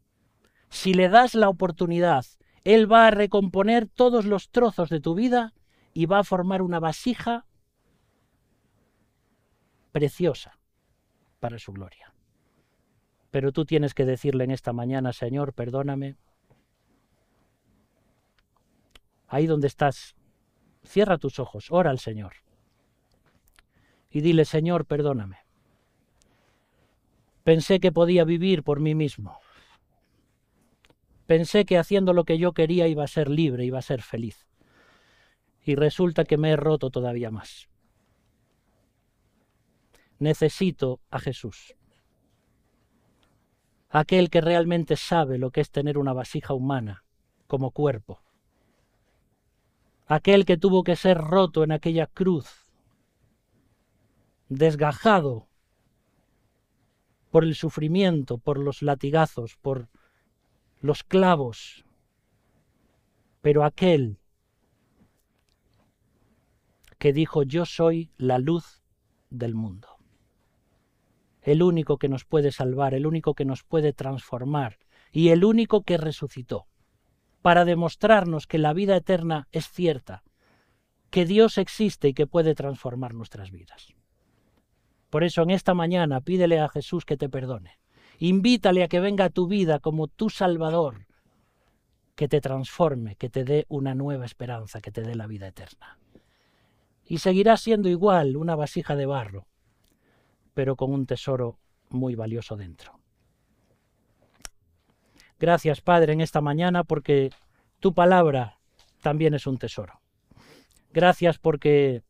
Si 0.68 0.94
le 0.94 1.08
das 1.08 1.34
la 1.34 1.48
oportunidad, 1.48 2.24
Él 2.64 2.90
va 2.90 3.06
a 3.06 3.10
recomponer 3.10 3.88
todos 3.88 4.24
los 4.24 4.50
trozos 4.50 4.88
de 4.90 5.00
tu 5.00 5.14
vida 5.14 5.54
y 5.92 6.06
va 6.06 6.20
a 6.20 6.24
formar 6.24 6.62
una 6.62 6.78
vasija 6.78 7.46
preciosa 9.92 10.58
para 11.40 11.58
su 11.58 11.72
gloria. 11.72 12.12
Pero 13.30 13.52
tú 13.52 13.64
tienes 13.64 13.94
que 13.94 14.04
decirle 14.04 14.44
en 14.44 14.50
esta 14.50 14.72
mañana, 14.72 15.12
Señor, 15.12 15.52
perdóname. 15.52 16.16
Ahí 19.28 19.46
donde 19.46 19.66
estás, 19.66 20.14
cierra 20.84 21.18
tus 21.18 21.38
ojos, 21.38 21.70
ora 21.70 21.90
al 21.90 21.98
Señor. 21.98 22.34
Y 24.10 24.20
dile, 24.20 24.44
Señor, 24.44 24.86
perdóname. 24.86 25.38
Pensé 27.44 27.80
que 27.80 27.92
podía 27.92 28.24
vivir 28.24 28.62
por 28.62 28.80
mí 28.80 28.94
mismo. 28.94 29.38
Pensé 31.26 31.64
que 31.64 31.76
haciendo 31.76 32.12
lo 32.12 32.24
que 32.24 32.38
yo 32.38 32.52
quería 32.52 32.88
iba 32.88 33.04
a 33.04 33.08
ser 33.08 33.28
libre, 33.28 33.64
iba 33.64 33.78
a 33.78 33.82
ser 33.82 34.00
feliz. 34.00 34.46
Y 35.64 35.74
resulta 35.74 36.24
que 36.24 36.38
me 36.38 36.50
he 36.50 36.56
roto 36.56 36.90
todavía 36.90 37.30
más. 37.30 37.68
Necesito 40.18 41.00
a 41.10 41.18
Jesús. 41.18 41.74
Aquel 43.90 44.30
que 44.30 44.40
realmente 44.40 44.96
sabe 44.96 45.38
lo 45.38 45.50
que 45.50 45.60
es 45.60 45.70
tener 45.70 45.98
una 45.98 46.12
vasija 46.12 46.54
humana 46.54 47.04
como 47.46 47.70
cuerpo, 47.70 48.20
aquel 50.06 50.44
que 50.44 50.56
tuvo 50.56 50.82
que 50.84 50.96
ser 50.96 51.18
roto 51.18 51.62
en 51.62 51.72
aquella 51.72 52.06
cruz, 52.06 52.66
desgajado 54.48 55.48
por 57.30 57.44
el 57.44 57.54
sufrimiento, 57.54 58.38
por 58.38 58.58
los 58.58 58.82
latigazos, 58.82 59.56
por 59.56 59.88
los 60.80 61.04
clavos, 61.04 61.84
pero 63.42 63.64
aquel 63.64 64.18
que 66.98 67.12
dijo 67.12 67.42
yo 67.42 67.66
soy 67.66 68.10
la 68.16 68.38
luz 68.38 68.82
del 69.30 69.54
mundo 69.54 69.95
el 71.46 71.62
único 71.62 71.96
que 71.96 72.08
nos 72.08 72.24
puede 72.24 72.50
salvar, 72.50 72.92
el 72.92 73.06
único 73.06 73.34
que 73.34 73.44
nos 73.44 73.62
puede 73.62 73.92
transformar 73.92 74.78
y 75.12 75.28
el 75.28 75.44
único 75.44 75.82
que 75.82 75.96
resucitó, 75.96 76.66
para 77.40 77.64
demostrarnos 77.64 78.48
que 78.48 78.58
la 78.58 78.72
vida 78.72 78.96
eterna 78.96 79.46
es 79.52 79.70
cierta, 79.70 80.24
que 81.08 81.24
Dios 81.24 81.56
existe 81.58 82.08
y 82.08 82.14
que 82.14 82.26
puede 82.26 82.56
transformar 82.56 83.14
nuestras 83.14 83.52
vidas. 83.52 83.94
Por 85.08 85.22
eso 85.22 85.42
en 85.42 85.50
esta 85.50 85.72
mañana 85.72 86.20
pídele 86.20 86.58
a 86.58 86.68
Jesús 86.68 87.04
que 87.04 87.16
te 87.16 87.28
perdone. 87.28 87.78
Invítale 88.18 88.82
a 88.82 88.88
que 88.88 88.98
venga 88.98 89.26
a 89.26 89.30
tu 89.30 89.46
vida 89.46 89.78
como 89.78 90.08
tu 90.08 90.30
Salvador, 90.30 91.06
que 92.16 92.26
te 92.26 92.40
transforme, 92.40 93.14
que 93.14 93.28
te 93.28 93.44
dé 93.44 93.66
una 93.68 93.94
nueva 93.94 94.24
esperanza, 94.24 94.80
que 94.80 94.90
te 94.90 95.02
dé 95.02 95.14
la 95.14 95.28
vida 95.28 95.46
eterna. 95.46 96.00
Y 97.04 97.18
seguirás 97.18 97.60
siendo 97.60 97.88
igual 97.88 98.36
una 98.36 98.56
vasija 98.56 98.96
de 98.96 99.06
barro, 99.06 99.46
pero 100.56 100.74
con 100.74 100.90
un 100.90 101.04
tesoro 101.04 101.58
muy 101.90 102.14
valioso 102.14 102.56
dentro. 102.56 102.98
Gracias, 105.38 105.82
Padre, 105.82 106.14
en 106.14 106.22
esta 106.22 106.40
mañana 106.40 106.82
porque 106.82 107.28
tu 107.78 107.92
palabra 107.92 108.58
también 109.02 109.34
es 109.34 109.46
un 109.46 109.58
tesoro. 109.58 110.00
Gracias 110.94 111.36
porque 111.36 112.04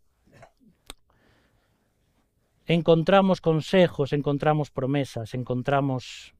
encontramos 2.66 3.40
consejos, 3.40 4.12
encontramos 4.12 4.70
promesas, 4.70 5.34
encontramos 5.34 6.32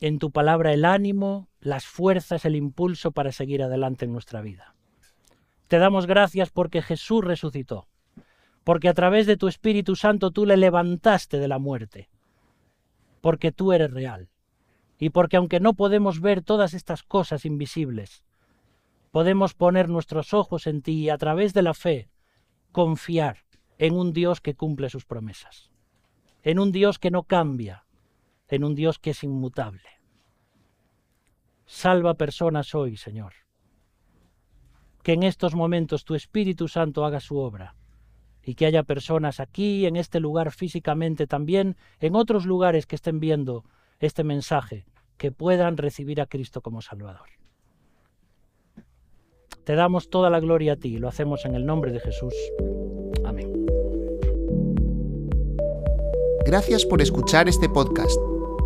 en 0.00 0.18
tu 0.18 0.32
palabra 0.32 0.74
el 0.74 0.84
ánimo, 0.84 1.48
las 1.60 1.86
fuerzas, 1.86 2.44
el 2.44 2.56
impulso 2.56 3.12
para 3.12 3.32
seguir 3.32 3.62
adelante 3.62 4.04
en 4.04 4.12
nuestra 4.12 4.42
vida. 4.42 4.74
Te 5.66 5.78
damos 5.78 6.06
gracias 6.06 6.50
porque 6.50 6.82
Jesús 6.82 7.24
resucitó 7.24 7.88
porque 8.64 8.88
a 8.88 8.94
través 8.94 9.26
de 9.26 9.36
tu 9.36 9.48
Espíritu 9.48 9.96
Santo 9.96 10.30
tú 10.30 10.46
le 10.46 10.56
levantaste 10.56 11.38
de 11.38 11.48
la 11.48 11.58
muerte, 11.58 12.10
porque 13.20 13.52
tú 13.52 13.72
eres 13.72 13.90
real, 13.90 14.28
y 14.98 15.10
porque 15.10 15.36
aunque 15.36 15.60
no 15.60 15.74
podemos 15.74 16.20
ver 16.20 16.42
todas 16.42 16.74
estas 16.74 17.02
cosas 17.02 17.44
invisibles, 17.44 18.24
podemos 19.10 19.54
poner 19.54 19.88
nuestros 19.88 20.34
ojos 20.34 20.66
en 20.66 20.82
ti 20.82 20.92
y 20.92 21.10
a 21.10 21.18
través 21.18 21.54
de 21.54 21.62
la 21.62 21.74
fe 21.74 22.10
confiar 22.72 23.38
en 23.78 23.94
un 23.94 24.12
Dios 24.12 24.40
que 24.40 24.54
cumple 24.54 24.90
sus 24.90 25.06
promesas, 25.06 25.70
en 26.42 26.58
un 26.58 26.70
Dios 26.70 26.98
que 26.98 27.10
no 27.10 27.22
cambia, 27.22 27.86
en 28.48 28.64
un 28.64 28.74
Dios 28.74 28.98
que 28.98 29.10
es 29.10 29.24
inmutable. 29.24 29.88
Salva 31.64 32.14
personas 32.14 32.74
hoy, 32.74 32.96
Señor. 32.96 33.32
Que 35.02 35.12
en 35.12 35.22
estos 35.22 35.54
momentos 35.54 36.04
tu 36.04 36.14
Espíritu 36.14 36.68
Santo 36.68 37.04
haga 37.04 37.20
su 37.20 37.38
obra 37.38 37.76
y 38.44 38.54
que 38.54 38.66
haya 38.66 38.82
personas 38.82 39.40
aquí, 39.40 39.86
en 39.86 39.96
este 39.96 40.20
lugar 40.20 40.52
físicamente 40.52 41.26
también, 41.26 41.76
en 42.00 42.16
otros 42.16 42.46
lugares 42.46 42.86
que 42.86 42.96
estén 42.96 43.20
viendo 43.20 43.64
este 43.98 44.24
mensaje, 44.24 44.86
que 45.16 45.32
puedan 45.32 45.76
recibir 45.76 46.20
a 46.20 46.26
Cristo 46.26 46.62
como 46.62 46.80
Salvador. 46.80 47.28
Te 49.64 49.74
damos 49.74 50.10
toda 50.10 50.30
la 50.30 50.40
gloria 50.40 50.72
a 50.72 50.76
ti 50.76 50.98
lo 50.98 51.08
hacemos 51.08 51.44
en 51.44 51.54
el 51.54 51.66
nombre 51.66 51.92
de 51.92 52.00
Jesús. 52.00 52.34
Amén. 53.24 53.66
Gracias 56.44 56.84
por 56.86 57.02
escuchar 57.02 57.48
este 57.48 57.68
podcast. 57.68 58.18